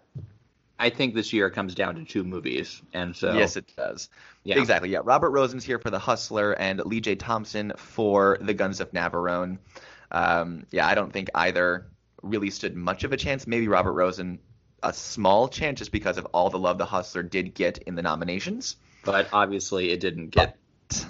[0.79, 4.09] I think this year comes down to two movies, and so yes, it does.
[4.43, 4.59] Yeah.
[4.59, 4.89] Exactly.
[4.89, 7.15] Yeah, Robert Rossen's here for The Hustler, and Lee J.
[7.15, 9.57] Thompson for The Guns of Navarone.
[10.11, 11.87] Um, yeah, I don't think either
[12.21, 13.47] really stood much of a chance.
[13.47, 14.39] Maybe Robert Rossen
[14.83, 18.01] a small chance just because of all the love the Hustler did get in the
[18.01, 18.75] nominations.
[19.05, 20.57] But obviously, it didn't get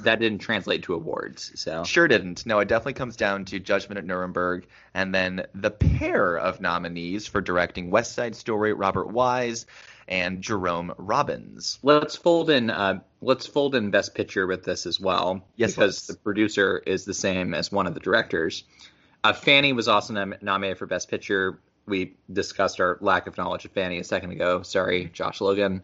[0.03, 1.51] that didn't translate to awards.
[1.55, 2.45] So sure didn't.
[2.45, 7.27] No, it definitely comes down to Judgment at Nuremberg, and then the pair of nominees
[7.27, 9.65] for directing West Side Story: Robert Wise
[10.08, 11.80] and Jerome Robbins.
[11.84, 12.70] Let's fold in.
[12.70, 15.45] Uh, let's fold in Best Picture with this as well.
[15.56, 18.64] Yes, because the producer is the same as one of the directors.
[19.24, 21.60] Uh, Fanny was also nom- nominated for Best Picture.
[21.86, 24.62] We discussed our lack of knowledge of Fanny a second ago.
[24.64, 25.84] Sorry, Josh Logan.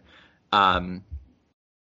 [0.51, 1.03] Um,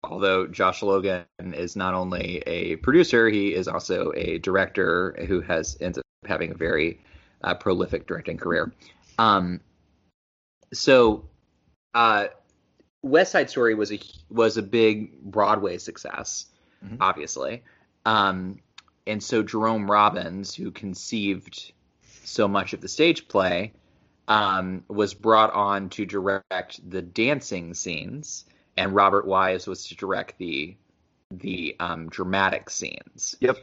[0.03, 5.77] although Josh Logan is not only a producer, he is also a director who has
[5.79, 6.99] ended up having a very
[7.43, 8.73] uh, prolific directing career.
[9.19, 9.61] Um,
[10.73, 11.25] so,
[11.97, 12.27] uh,
[13.01, 16.45] West Side Story was a was a big Broadway success,
[16.85, 16.97] mm-hmm.
[17.01, 17.63] obviously.
[18.05, 18.59] Um,
[19.07, 21.73] and so Jerome Robbins, who conceived
[22.23, 23.73] so much of the stage play,
[24.27, 28.45] um, was brought on to direct the dancing scenes,
[28.77, 30.77] and Robert Wise was to direct the
[31.31, 33.35] the um, dramatic scenes.
[33.39, 33.57] Yep.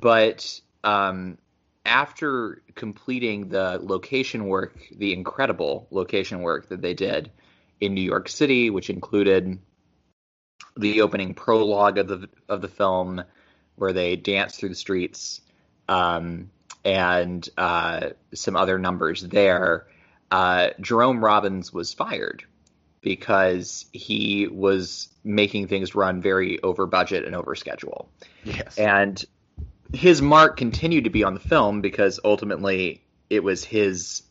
[0.00, 1.36] But um,
[1.84, 7.30] after completing the location work, the incredible location work that they did
[7.84, 9.58] in New York City, which included
[10.76, 13.22] the opening prologue of the of the film,
[13.76, 15.40] where they dance through the streets,
[15.88, 16.50] um,
[16.84, 19.86] and uh, some other numbers there.
[20.30, 22.44] Uh, Jerome Robbins was fired
[23.00, 28.08] because he was making things run very over budget and over schedule.
[28.44, 28.78] Yes.
[28.78, 29.22] And
[29.92, 34.22] his mark continued to be on the film because ultimately it was his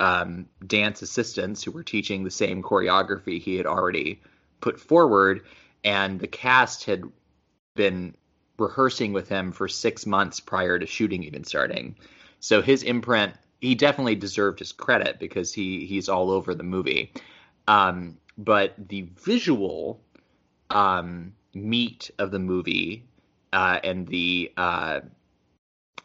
[0.00, 4.20] um, dance assistants who were teaching the same choreography he had already
[4.60, 5.42] put forward,
[5.84, 7.04] and the cast had
[7.74, 8.14] been
[8.58, 11.96] rehearsing with him for six months prior to shooting even starting.
[12.40, 17.12] So his imprint, he definitely deserved his credit because he he's all over the movie.
[17.68, 20.00] Um, but the visual
[20.70, 23.04] um, meat of the movie
[23.52, 25.00] uh, and the uh,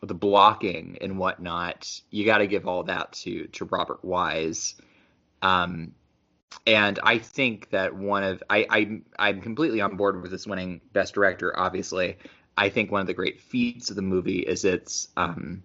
[0.01, 4.75] the blocking and whatnot, you got to give all that to to Robert Wise.
[5.41, 5.93] Um,
[6.65, 10.81] and I think that one of I, I I'm completely on board with this winning
[10.91, 11.57] Best Director.
[11.57, 12.17] Obviously,
[12.57, 15.63] I think one of the great feats of the movie is its um,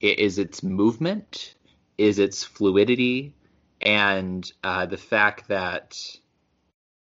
[0.00, 1.54] is its movement,
[1.98, 3.34] is its fluidity,
[3.80, 5.98] and uh, the fact that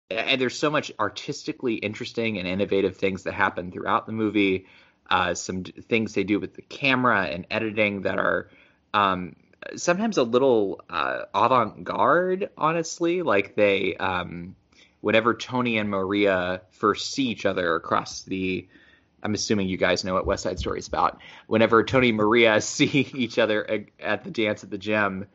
[0.09, 4.67] and there's so much artistically interesting and innovative things that happen throughout the movie.
[5.09, 8.49] Uh, some things they do with the camera and editing that are
[8.93, 9.35] um,
[9.75, 13.21] sometimes a little uh, avant-garde, honestly.
[13.21, 14.55] Like they, um,
[15.01, 18.67] whenever Tony and Maria first see each other across the
[19.23, 21.19] I'm assuming you guys know what West Side Story is about.
[21.47, 25.27] Whenever Tony and Maria see each other at the dance at the gym,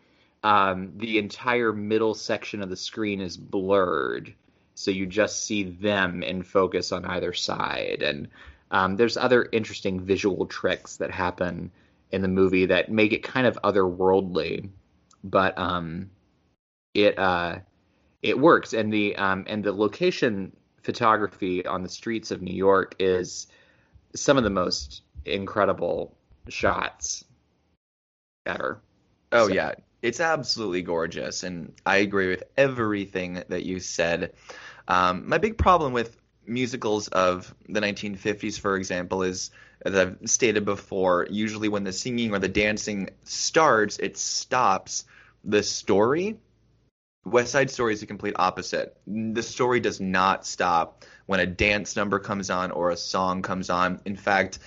[0.43, 4.35] um, the entire middle section of the screen is blurred,
[4.75, 8.03] so you just see them in focus on either side.
[8.03, 8.29] And
[8.73, 11.71] um, there's other interesting visual tricks that happen
[12.11, 14.71] in the movie that make it kind of otherworldly,
[15.23, 16.11] but um,
[16.95, 17.59] it uh,
[18.23, 18.73] it works.
[18.73, 23.47] And the um, and the location photography on the streets of New York is
[24.15, 26.17] some of the most incredible
[26.49, 27.25] shots
[28.47, 28.81] ever.
[29.33, 29.55] Oh so.
[29.55, 34.33] yeah, It's absolutely gorgeous, and I agree with everything that you said.
[34.89, 36.17] Um, my big problem with
[36.47, 39.51] musicals of the 1950s, for example, is
[39.85, 45.05] as I've stated before, usually when the singing or the dancing starts, it stops
[45.45, 46.39] the story.
[47.25, 48.97] West Side Story is the complete opposite.
[49.07, 53.71] The story does not stop when a dance number comes on or a song comes
[53.71, 54.01] on.
[54.05, 54.59] In fact,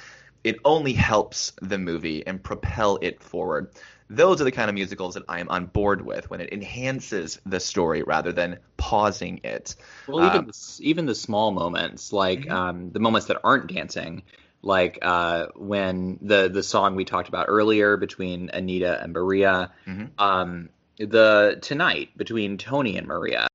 [0.43, 3.71] it only helps the movie and propel it forward.
[4.09, 7.39] Those are the kind of musicals that I am on board with when it enhances
[7.45, 9.75] the story rather than pausing it.
[10.07, 12.51] Well, even um, the, even the small moments, like mm-hmm.
[12.51, 14.21] um, the moments that aren't dancing,
[14.61, 20.05] like uh, when the the song we talked about earlier between Anita and Maria, mm-hmm.
[20.19, 23.47] um, the tonight between Tony and Maria.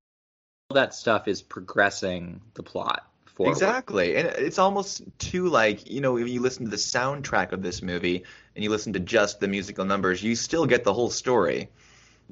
[0.70, 3.06] All that stuff is progressing the plot.
[3.34, 3.52] Forward.
[3.52, 7.62] Exactly, and it's almost too like you know if you listen to the soundtrack of
[7.62, 8.24] this movie
[8.60, 11.70] and you listen to just the musical numbers, you still get the whole story.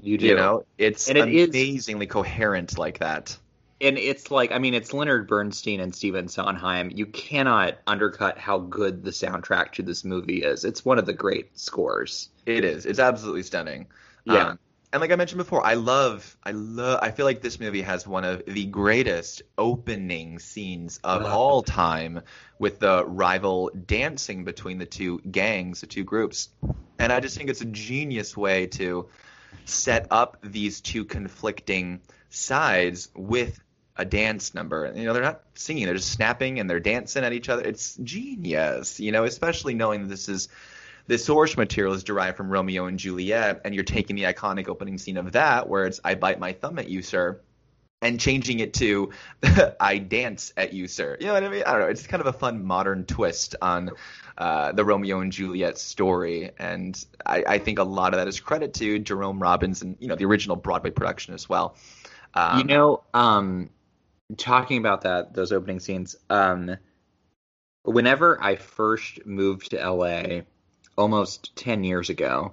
[0.02, 0.26] You do.
[0.26, 3.34] You know, it's and it amazingly is, coherent like that
[3.80, 6.90] and it's like I mean it's Leonard Bernstein and Stephen Sondheim.
[6.94, 10.66] You cannot undercut how good the soundtrack to this movie is.
[10.66, 12.28] It's one of the great scores.
[12.44, 12.84] It is.
[12.84, 13.86] It's absolutely stunning.
[14.24, 14.48] Yeah.
[14.48, 14.58] Um,
[14.92, 18.06] and like I mentioned before, I love, I love, I feel like this movie has
[18.06, 22.22] one of the greatest opening scenes of all time
[22.58, 26.48] with the rival dancing between the two gangs, the two groups.
[26.98, 29.08] And I just think it's a genius way to
[29.66, 33.60] set up these two conflicting sides with
[33.94, 34.90] a dance number.
[34.94, 37.62] You know, they're not singing; they're just snapping and they're dancing at each other.
[37.62, 39.00] It's genius.
[39.00, 40.48] You know, especially knowing that this is
[41.08, 44.98] the source material is derived from Romeo and Juliet, and you're taking the iconic opening
[44.98, 47.40] scene of that, where it's "I bite my thumb at you, sir."
[48.00, 49.10] And changing it to
[49.80, 51.62] "I dance at you, sir." You know what I mean?
[51.66, 51.86] I don't know.
[51.88, 53.90] It's kind of a fun modern twist on
[54.36, 58.38] uh, the Romeo and Juliet story, and I, I, think a lot of that is
[58.38, 61.76] credit to Jerome Robbins and you know the original Broadway production as well.
[62.34, 63.70] Um, you know, um,
[64.36, 66.76] talking about that those opening scenes um
[67.84, 70.42] whenever i first moved to la
[70.98, 72.52] almost 10 years ago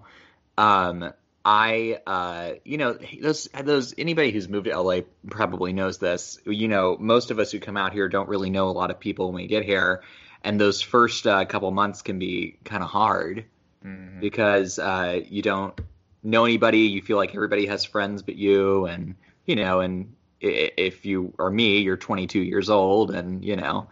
[0.58, 1.12] um
[1.44, 6.40] i uh you know those those anybody who's moved to la probably knows this.
[6.46, 9.00] You know most of us who come out here don't really know a lot of
[9.00, 10.02] people when we get here.
[10.44, 13.46] And those first uh, couple months can be kind of hard
[13.86, 14.20] mm-hmm.
[14.20, 15.80] because uh you don't
[16.24, 16.80] know anybody.
[16.80, 18.86] You feel like everybody has friends but you.
[18.88, 19.16] And
[19.46, 23.88] you know and if you are me, you're 22 years old, and you know,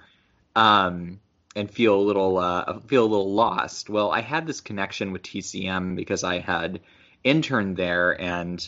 [0.56, 1.20] um,
[1.56, 3.90] and feel a little uh, feel a little lost.
[3.90, 6.82] Well, I had this connection with TCM because I had
[7.24, 8.68] interned there, and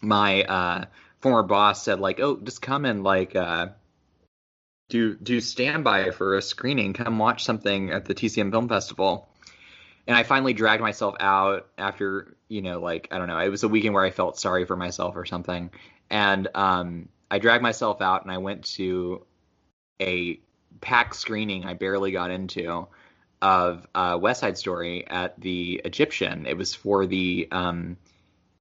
[0.00, 0.84] my uh,
[1.20, 3.68] former boss said like, "Oh, just come and like." Uh,
[4.90, 6.92] do do standby for a screening.
[6.92, 9.28] Come watch something at the TCM Film Festival.
[10.06, 13.62] And I finally dragged myself out after, you know, like I don't know, it was
[13.62, 15.70] a weekend where I felt sorry for myself or something
[16.10, 19.24] and um, I dragged myself out and I went to
[20.00, 20.40] a
[20.80, 22.88] pack screening I barely got into
[23.44, 26.46] of uh, West Side Story at the Egyptian.
[26.46, 27.98] It was for the um,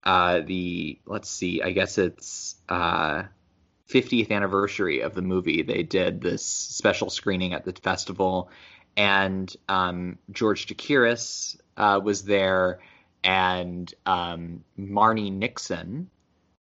[0.03, 3.24] uh, the let's see, I guess it's uh,
[3.89, 5.61] 50th anniversary of the movie.
[5.61, 8.49] They did this special screening at the festival,
[8.97, 12.80] and um, George Chakiris uh, was there,
[13.24, 16.09] and um, Marni Nixon,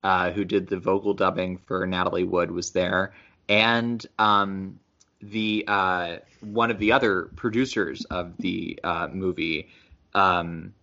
[0.03, 3.15] uh, who did the vocal dubbing for Natalie Wood, was there,
[3.49, 4.79] and um,
[5.31, 9.69] the uh, one of the other producers of the uh, movie,
[10.15, 10.75] um,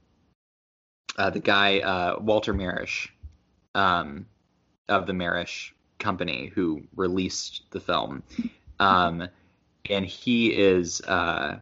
[1.18, 3.10] uh, the guy uh, Walter Mirisch,
[3.76, 4.26] um,
[4.90, 8.24] of the Mirisch Company, who released the film,
[8.80, 9.28] um,
[9.90, 11.60] and he is uh,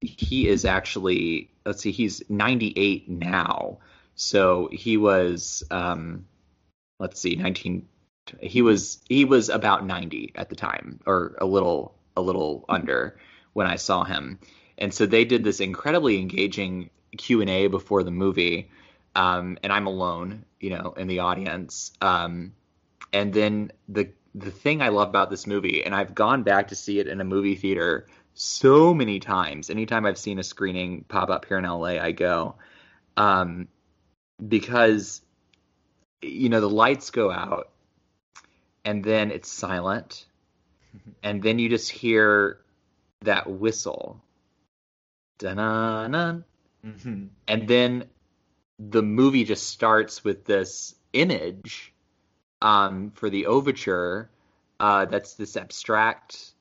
[0.00, 3.78] he is actually let's see, he's 98 now,
[4.14, 5.62] so he was.
[5.70, 6.26] Um,
[6.98, 7.88] let's see, 19
[8.40, 13.18] he was he was about 90 at the time or a little a little under
[13.52, 14.38] when I saw him.
[14.78, 18.70] And so they did this incredibly engaging Q&A before the movie.
[19.14, 21.92] Um, and I'm alone, you know, in the audience.
[22.00, 22.54] Um,
[23.12, 26.74] and then the the thing I love about this movie, and I've gone back to
[26.74, 29.68] see it in a movie theater so many times.
[29.68, 32.54] Anytime I've seen a screening pop up here in LA, I go.
[33.18, 33.68] Um,
[34.46, 35.20] because
[36.22, 37.72] you know the lights go out
[38.84, 40.26] and then it's silent.
[41.22, 42.58] And then you just hear
[43.22, 44.20] that whistle.
[46.84, 47.26] Mm-hmm.
[47.46, 48.04] and then
[48.78, 51.92] the movie just starts with this image
[52.60, 54.28] um, for the overture
[54.80, 56.54] uh, that's this abstract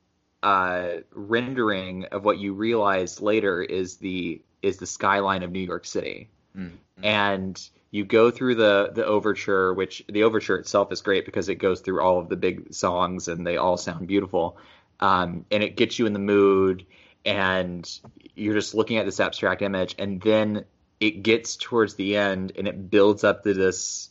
[0.44, 5.86] uh, rendering of what you realize later is the is the skyline of New York
[5.86, 6.30] City.
[6.56, 6.72] Mm.
[7.02, 11.56] and you go through the the overture which the overture itself is great because it
[11.56, 14.58] goes through all of the big songs and they all sound beautiful.
[15.02, 16.86] Um, and it gets you in the mood
[17.26, 17.89] and
[18.36, 20.66] you're just looking at this abstract image and then
[21.00, 24.10] it gets towards the end and it builds up to this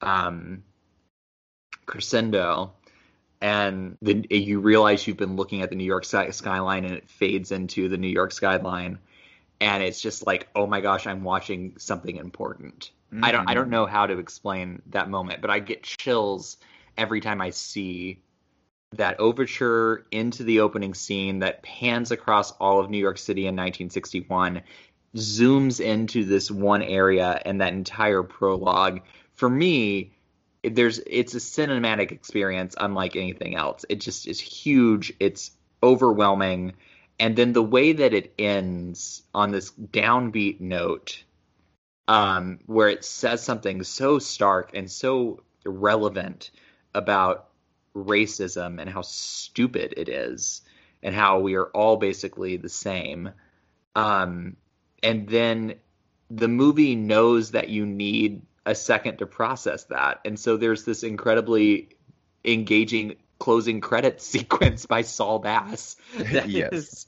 [0.00, 0.62] um,
[1.86, 2.74] crescendo.
[3.40, 7.52] And then you realize you've been looking at the New York skyline and it fades
[7.52, 8.98] into the New York skyline
[9.60, 12.90] and it's just like oh my gosh I'm watching something important.
[13.22, 13.72] I don't I don't mm-hmm.
[13.72, 16.58] know how to explain that moment, but I get chills
[16.96, 18.20] every time I see
[18.92, 23.54] that overture into the opening scene that pans across all of New York City in
[23.54, 24.62] 1961,
[25.16, 29.00] zooms into this one area and that entire prologue.
[29.34, 30.12] For me,
[30.62, 33.84] there's it's a cinematic experience unlike anything else.
[33.88, 35.12] It just is huge.
[35.20, 35.50] It's
[35.82, 36.74] overwhelming.
[37.20, 41.24] And then the way that it ends on this downbeat note,
[42.06, 46.50] um, where it says something so stark and so relevant
[46.94, 47.48] about
[47.94, 50.62] racism and how stupid it is
[51.02, 53.30] and how we are all basically the same.
[53.94, 54.56] Um,
[55.02, 55.74] and then
[56.30, 60.20] the movie knows that you need a second to process that.
[60.24, 61.90] And so there's this incredibly
[62.44, 65.96] engaging closing credits sequence by Saul Bass.
[66.32, 66.72] that Yes.
[66.72, 67.06] is-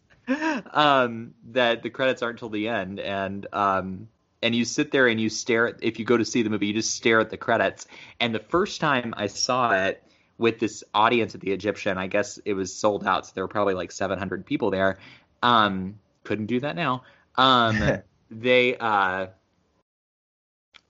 [0.72, 3.00] um, that the credits aren't till the end.
[3.00, 4.08] And um,
[4.42, 6.68] and you sit there and you stare at if you go to see the movie,
[6.68, 7.86] you just stare at the credits.
[8.18, 10.02] And the first time I saw it
[10.38, 13.48] with this audience at the Egyptian, I guess it was sold out, so there were
[13.48, 14.98] probably like 700 people there.
[15.42, 17.02] Um, couldn't do that now.
[17.36, 17.78] Um,
[18.30, 19.26] they uh,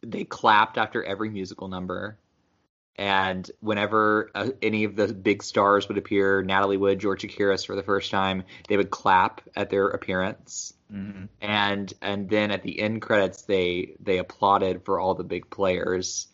[0.03, 2.17] they clapped after every musical number,
[3.01, 7.75] and whenever uh, any of the big stars would appear, Natalie Wood, George Chakiris for
[7.75, 10.75] the first time, they would clap at their appearance.
[10.93, 11.29] Mhm.
[11.41, 16.27] and and then at the end credits they they applauded for all the big players.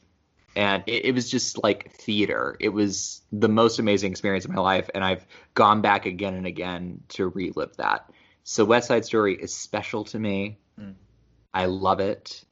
[0.56, 2.56] And it, it was just like theater.
[2.58, 6.46] It was the most amazing experience of my life and i've gone back again and
[6.46, 8.10] again to relive that.
[8.44, 10.58] So west side story is special to me.
[10.80, 10.94] Mm.
[11.52, 12.42] i love it.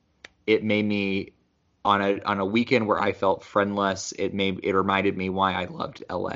[0.47, 1.33] It made me
[1.85, 5.53] on a on a weekend where i felt friendless it made it reminded me why
[5.53, 6.33] i loved la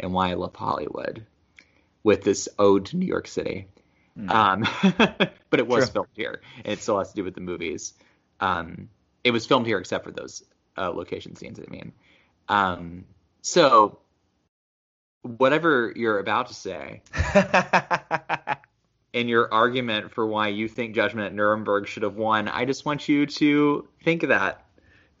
[0.00, 1.24] and why i love hollywood
[2.02, 3.66] with this ode to new york city
[4.18, 4.30] Mm.
[4.30, 5.92] um, but it was True.
[5.92, 7.94] filmed here, and it still has to do with the movies.
[8.40, 8.88] Um,
[9.22, 10.42] it was filmed here except for those
[10.76, 11.60] uh, location scenes.
[11.60, 11.92] I mean,
[12.48, 13.04] um,
[13.42, 13.98] so
[15.22, 17.02] whatever you're about to say
[19.12, 22.84] in your argument for why you think Judgment at Nuremberg should have won, I just
[22.84, 24.64] want you to think of that.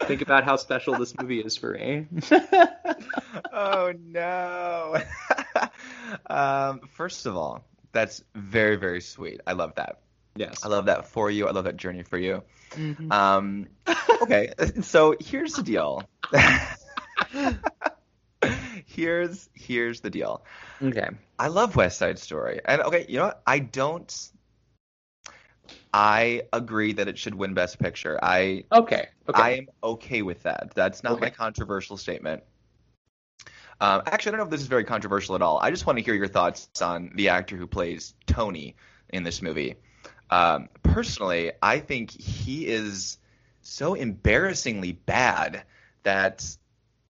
[0.00, 2.06] Think about how special this movie is for me.
[3.52, 4.96] oh no.
[6.30, 9.40] um, first of all, that's very very sweet.
[9.46, 10.00] I love that.
[10.36, 10.64] yes.
[10.64, 11.48] I love that for you.
[11.48, 12.42] I love that journey for you.
[12.72, 13.12] Mhm.
[13.12, 13.66] Um,
[14.22, 16.02] okay, so here's the deal.
[18.86, 20.44] here's here's the deal.
[20.82, 21.08] Okay.
[21.38, 23.42] I love West Side Story, and okay, you know what?
[23.46, 24.30] I don't.
[25.92, 28.18] I agree that it should win Best Picture.
[28.22, 29.08] I Okay.
[29.28, 29.42] Okay.
[29.42, 30.72] I am okay with that.
[30.74, 32.42] That's not my controversial statement.
[33.80, 35.58] Um, actually, I don't know if this is very controversial at all.
[35.62, 38.74] I just want to hear your thoughts on the actor who plays Tony
[39.10, 39.76] in this movie.
[40.30, 43.18] Um, personally, I think he is
[43.60, 45.62] so embarrassingly bad
[46.02, 46.44] that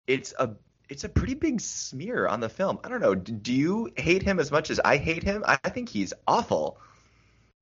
[0.07, 0.51] it's a
[0.89, 2.79] it's a pretty big smear on the film.
[2.85, 3.15] I don't know.
[3.15, 5.43] Do you hate him as much as I hate him?
[5.47, 6.79] I think he's awful.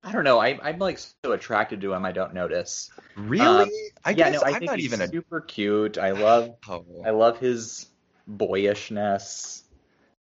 [0.05, 0.39] I don't know.
[0.39, 2.05] I, I'm like so attracted to him.
[2.05, 2.91] I don't notice.
[3.15, 3.63] Really?
[3.63, 3.69] Um,
[4.05, 5.07] I yeah, guess no, I I'm think not he's even a.
[5.07, 5.97] super cute.
[5.97, 6.85] I love Oh.
[7.03, 7.87] I love his
[8.27, 9.63] boyishness.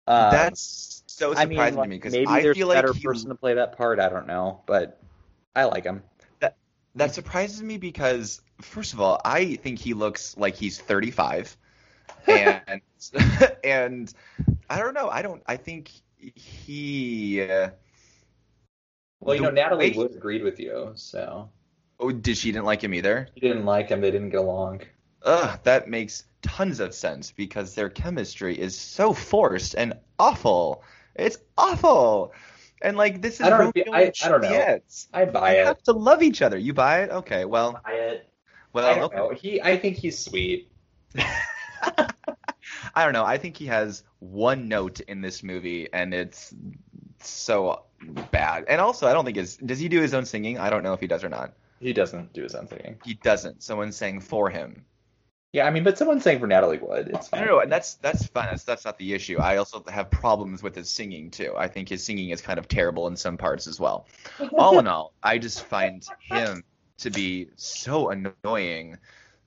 [0.07, 2.69] Um, That's so I mean, surprising like, to me because maybe I there's feel a
[2.69, 4.01] like better he, person to play that part.
[4.01, 5.01] I don't know, but
[5.57, 6.03] I like him.
[6.95, 11.57] that surprises me because first of all, I think he looks like he's 35,
[12.27, 12.81] and
[13.65, 14.13] and
[14.69, 15.09] I don't know.
[15.09, 15.43] I don't.
[15.47, 17.43] I think he.
[17.43, 17.71] Uh,
[19.21, 21.51] Well, you know, Natalie Wood agreed with you, so
[21.99, 23.29] oh, did she didn't like him either?
[23.35, 24.01] you didn't like him.
[24.01, 24.83] They didn't get along.
[25.23, 30.83] Ugh, that makes tons of sense because their chemistry is so forced and awful.
[31.15, 32.33] It's awful.
[32.81, 34.79] And like this is I don't- Romeo I- and I don't know.
[35.13, 35.67] I buy You it.
[35.67, 36.57] have to love each other.
[36.57, 37.11] You buy it?
[37.11, 37.45] Okay.
[37.45, 38.29] Well, Buy it.
[38.73, 39.17] well, I okay.
[39.17, 39.31] know.
[39.35, 40.71] He, I think he's sweet.
[42.95, 43.25] I don't know.
[43.25, 46.55] I think he has one note in this movie, and it's
[47.27, 47.83] so
[48.31, 48.65] bad.
[48.69, 50.59] And also, I don't think his does he do his own singing?
[50.59, 51.53] I don't know if he does or not.
[51.81, 52.99] He doesn't do his own singing.
[53.05, 53.63] He doesn't.
[53.63, 54.85] Someone sang for him.
[55.53, 57.11] Yeah, I mean, but someone sang for Natalie Wood.
[57.13, 57.41] It's fine.
[57.41, 58.49] no, no, and that's that's fine.
[58.51, 59.39] That's that's not the issue.
[59.39, 61.55] I also have problems with his singing too.
[61.57, 64.07] I think his singing is kind of terrible in some parts as well.
[64.59, 66.63] All in all, I just find him
[66.99, 68.99] to be so annoying.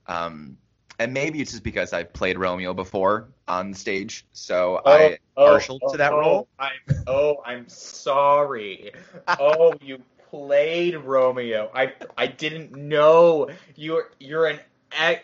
[0.06, 0.58] Um,
[0.98, 5.96] and maybe it's just because I've played Romeo before on stage, so I partial to
[5.98, 6.48] that oh, role.
[6.58, 6.72] I'm,
[7.06, 8.92] oh, I'm sorry.
[9.28, 9.98] oh, you
[10.30, 11.70] played Romeo.
[11.74, 14.60] I I didn't know you're you're an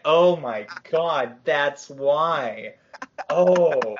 [0.04, 2.74] oh my god, that's why.
[3.28, 3.96] Oh.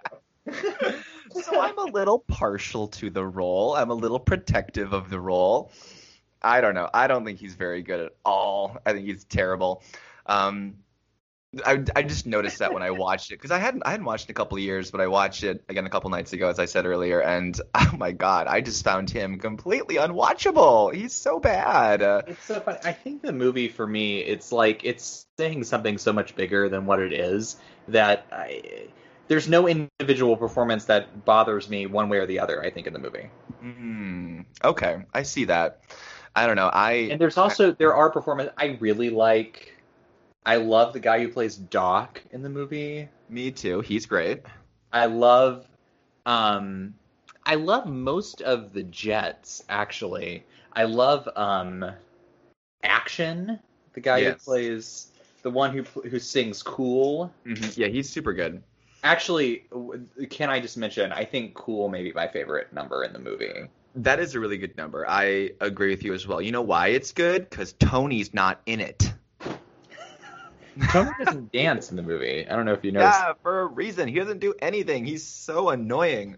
[0.51, 3.75] so I'm a little partial to the role.
[3.75, 5.71] I'm a little protective of the role.
[6.43, 6.89] I don't know.
[6.93, 8.79] I don't think he's very good at all.
[8.87, 9.83] I think he's terrible.
[10.27, 10.77] Um,
[11.67, 14.27] I, I just noticed that when I watched it because I hadn't I hadn't watched
[14.27, 16.49] it in a couple of years, but I watched it again a couple nights ago,
[16.49, 20.95] as I said earlier, and oh my god, I just found him completely unwatchable.
[20.95, 22.03] He's so bad.
[22.29, 22.79] It's so funny.
[22.85, 26.87] I think the movie for me, it's like it's saying something so much bigger than
[26.87, 27.57] what it is
[27.89, 28.89] that I,
[29.27, 32.63] there's no individual performance that bothers me one way or the other.
[32.63, 33.29] I think in the movie,
[33.61, 35.81] mm, okay, I see that.
[36.37, 36.69] I don't know.
[36.69, 39.77] I and there's also there are performances I really like.
[40.45, 43.09] I love the guy who plays Doc in the movie.
[43.29, 43.81] me too.
[43.81, 44.43] He's great.
[44.93, 45.67] I love
[46.27, 46.95] um
[47.45, 50.45] I love most of the Jets actually.
[50.73, 51.85] I love um
[52.83, 53.59] Action,
[53.93, 54.39] the guy Yes.
[54.45, 55.07] who plays
[55.43, 57.33] the one who who sings Cool.
[57.47, 57.77] Mhm.
[57.77, 58.63] Yeah, he's super good.
[59.03, 59.65] Actually,
[60.31, 63.69] can I just mention I think Cool may be my favorite number in the movie.
[63.97, 65.05] That is a really good number.
[65.09, 66.41] I agree with you as well.
[66.41, 67.49] You know why it's good?
[67.51, 69.10] Because Tony's not in it.
[70.89, 72.47] Tony doesn't dance in the movie.
[72.49, 73.19] I don't know if you noticed.
[73.21, 74.09] Yeah, for a reason.
[74.09, 75.05] He doesn't do anything.
[75.05, 76.37] He's so annoying.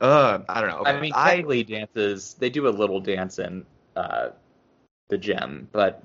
[0.00, 0.78] Uh, I don't know.
[0.78, 2.34] Okay, I mean, technically dances.
[2.38, 3.64] They do a little dance in
[3.96, 4.30] uh,
[5.08, 6.02] the gym, but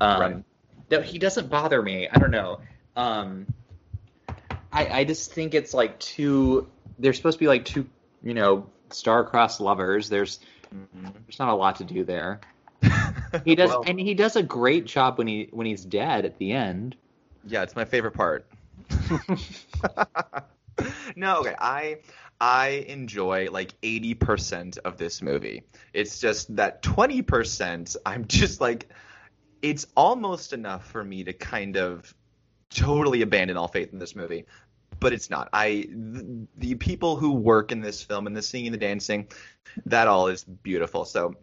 [0.00, 0.44] um, Right.
[0.90, 2.08] no, he doesn't bother me.
[2.08, 2.60] I don't know.
[2.96, 3.46] Um,
[4.72, 6.68] I I just think it's like two.
[6.98, 7.86] They're supposed to be like two,
[8.22, 10.08] you know, star-crossed lovers.
[10.08, 10.40] There's
[10.74, 11.12] Mhm.
[11.26, 12.40] there's not a lot to do there.
[13.44, 16.38] He does, Well, and he does a great job when he when he's dead at
[16.38, 16.96] the end.
[17.46, 18.46] yeah, it's my favorite part.
[21.16, 21.54] no, okay.
[21.58, 21.98] I
[22.40, 25.62] I enjoy like 80% of this movie.
[25.92, 28.88] It's just that 20% I'm just like
[29.62, 32.12] it's almost enough for me to kind of
[32.70, 34.46] totally abandon all faith in this movie.
[34.98, 35.48] But it's not.
[35.52, 39.28] I the, the people who work in this film and the singing, the dancing,
[39.86, 41.04] that all is beautiful.
[41.04, 41.36] So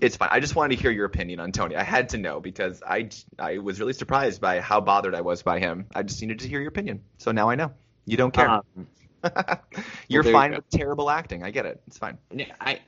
[0.00, 0.28] it's fine.
[0.32, 1.76] I just wanted to hear your opinion on Tony.
[1.76, 3.08] I had to know because I
[3.38, 5.86] I was really surprised by how bothered I was by him.
[5.94, 7.02] I just needed to hear your opinion.
[7.18, 7.72] So now I know.
[8.04, 8.48] You don't care.
[8.48, 8.64] Um,
[10.08, 10.56] You're you fine go.
[10.58, 11.42] with terrible acting.
[11.42, 11.80] I get it.
[11.86, 12.18] It's fine.
[12.30, 12.80] Yeah, I.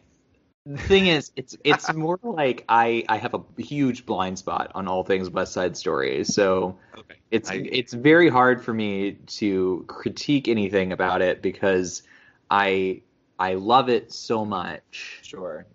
[0.67, 4.87] The thing is, it's it's more like I I have a huge blind spot on
[4.87, 7.15] all things West Side Story, so Okay.
[7.31, 12.03] it's I- it's very hard for me to critique anything about it because
[12.51, 13.01] I
[13.39, 15.21] I love it so much.
[15.23, 15.67] Sure.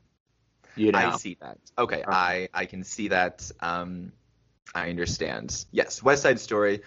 [0.76, 1.57] You know, I see that.
[1.78, 3.49] Okay, I I can see that.
[3.59, 4.11] Um,
[4.76, 5.65] I understand.
[5.71, 6.82] Yes, West Side Story,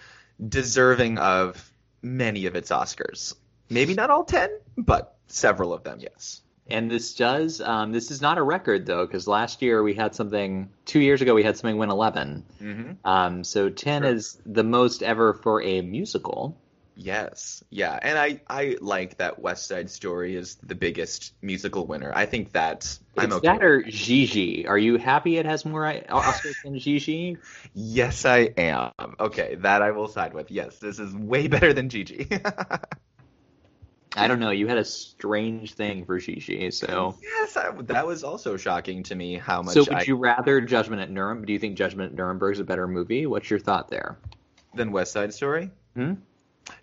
[0.45, 1.71] deserving of
[2.01, 3.35] many of its Oscars.
[3.69, 5.99] Maybe not all ten, but several of them.
[5.99, 6.41] Yes.
[6.69, 10.13] and this does um, this is not a record though because last year we had
[10.13, 12.43] something two years ago we had something win eleven.
[12.61, 12.91] Mm-hmm.
[13.07, 14.11] Um, so ten Sure.
[14.11, 16.57] is the most ever for a musical.
[16.99, 17.63] Yes.
[17.69, 22.11] Yeah, and I I like that West Side Story is the biggest musical winner.
[22.13, 23.47] I think that I'm okay.
[23.47, 24.67] that or Gigi.
[24.67, 27.37] Are you happy it has more Oscars than Gigi?
[27.73, 28.91] Yes, I am.
[29.19, 30.49] Okay, that I will side with.
[30.49, 32.27] Yes, this is way better than Gigi.
[34.15, 34.49] I don't know.
[34.49, 39.15] You had a strange thing for Gigi, so yes, I, that was also shocking to
[39.15, 41.45] me how much so would I, you rather Judgment at Nuremberg?
[41.45, 43.27] Do you think Judgment at Nuremberg is a better movie?
[43.27, 44.17] What's your thought there?
[44.77, 45.71] than West Side Story.
[45.95, 46.13] Hmm?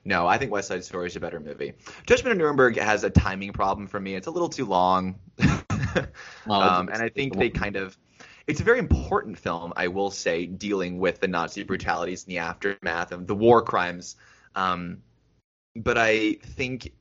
[0.04, 1.72] No, I think West Side Story is a better movie.
[2.06, 4.14] Judgment of Nuremberg has a timing problem for me.
[4.14, 5.18] It's a little too long,
[6.46, 7.96] um, and I think they kind of.
[8.46, 12.38] It's a very important film, I will say, dealing with the Nazi brutalities and the
[12.38, 14.16] aftermath of the war crimes.
[14.54, 15.02] Um,
[15.74, 16.92] but I think,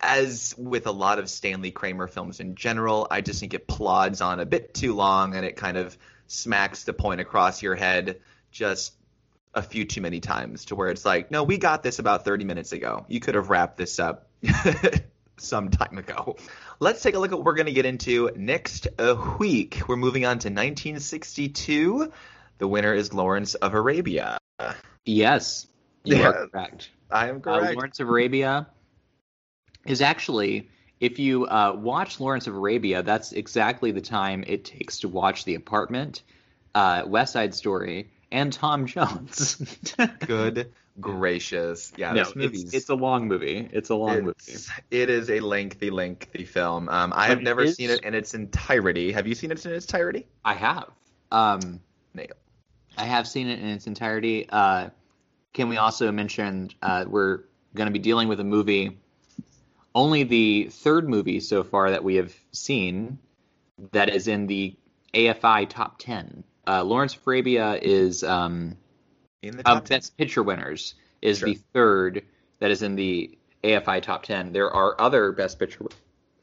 [0.00, 4.20] as with a lot of Stanley Kramer films in general, I just think it plods
[4.20, 8.20] on a bit too long, and it kind of smacks the point across your head
[8.50, 8.94] just
[9.54, 12.44] a few too many times to where it's like, no, we got this about 30
[12.44, 13.04] minutes ago.
[13.08, 14.28] You could have wrapped this up
[15.36, 16.36] some time ago.
[16.80, 19.82] Let's take a look at what we're going to get into next uh, week.
[19.88, 22.12] We're moving on to 1962.
[22.58, 24.38] The winner is Lawrence of Arabia.
[25.04, 25.66] yes,
[26.04, 26.28] you Yeah.
[26.28, 26.90] are correct.
[27.10, 27.74] I am Uh, correct.
[27.76, 28.68] Lawrence of Arabia
[29.84, 35.00] is actually, if you uh, watch Lawrence of Arabia, that's exactly the time it takes
[35.00, 36.22] to watch The Apartment,
[36.74, 39.56] uh, West Side Story, and Tom Jones.
[40.26, 41.92] Good gracious.
[41.96, 43.68] Yeah, no, this movie's it's, it's a long movie.
[43.72, 44.34] It's a long movie.
[44.90, 46.88] it's- a lengthy, lengthy film.
[46.88, 49.12] Um, I But have never is- seen it in its entirety.
[49.12, 50.26] Have you seen it in its entirety?
[50.44, 50.90] I have.
[51.30, 51.80] Um,
[52.14, 52.26] Nail.
[52.98, 54.48] I have seen it in its entirety.
[54.50, 54.90] Uh,
[55.54, 57.40] can we also mention uh, we're
[57.74, 58.98] going to be dealing with a movie,
[59.94, 63.18] only the third movie so far that we have seen
[63.92, 64.76] that is in the
[65.14, 66.44] AFI top 10.
[66.66, 68.76] Uh, Lawrence of Arabia is um,
[69.42, 69.82] In the 10.
[69.84, 71.48] Best Picture winners is Sure.
[71.48, 72.22] the third
[72.60, 74.52] that is in the AFI top 10.
[74.52, 75.86] There are other Best Picture,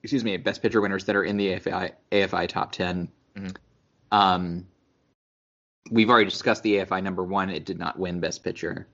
[0.03, 3.09] excuse me, Best Picture winners that are in the AFI AFI top 10.
[3.35, 3.55] Mhm.
[4.11, 4.67] Um,
[5.91, 7.49] we've already discussed the AFI number one.
[7.49, 8.87] It did not win Best Picture.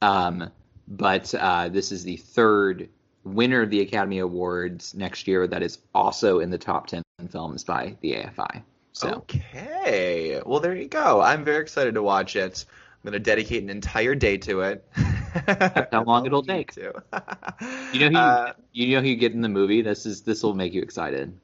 [0.00, 0.50] Um,
[0.88, 2.88] but uh, this is the third
[3.24, 7.62] winner of the Academy Awards next year that is also in the top 10 films
[7.64, 8.62] by the AFI.
[8.92, 10.40] So Okay.
[10.44, 11.20] Well, there you go.
[11.20, 12.64] I'm very excited to watch it.
[12.70, 14.86] I'm going to dedicate an entire day to it.
[14.94, 16.76] how long it'll take.
[16.76, 19.82] You know who you, Uh, you know who you get in the movie.
[19.82, 21.36] This is this will make you excited.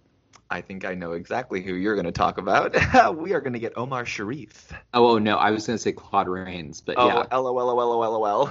[0.51, 2.75] I think I know exactly who you're going to talk about.
[3.17, 4.73] we are going to get Omar Sharif.
[4.95, 8.51] Oh, oh no, I was going to say Claude Rains, but Oh, lol,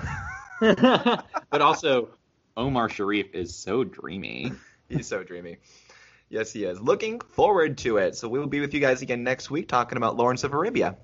[0.62, 1.22] yeah.
[1.50, 2.10] but also
[2.56, 4.52] Omar Sharif is so dreamy.
[4.90, 5.58] He's so dreamy.
[6.30, 6.80] Yes, he is.
[6.82, 8.16] Looking forward to it.
[8.16, 10.98] So we will be with you guys again next week talking about Lawrence of Arabia.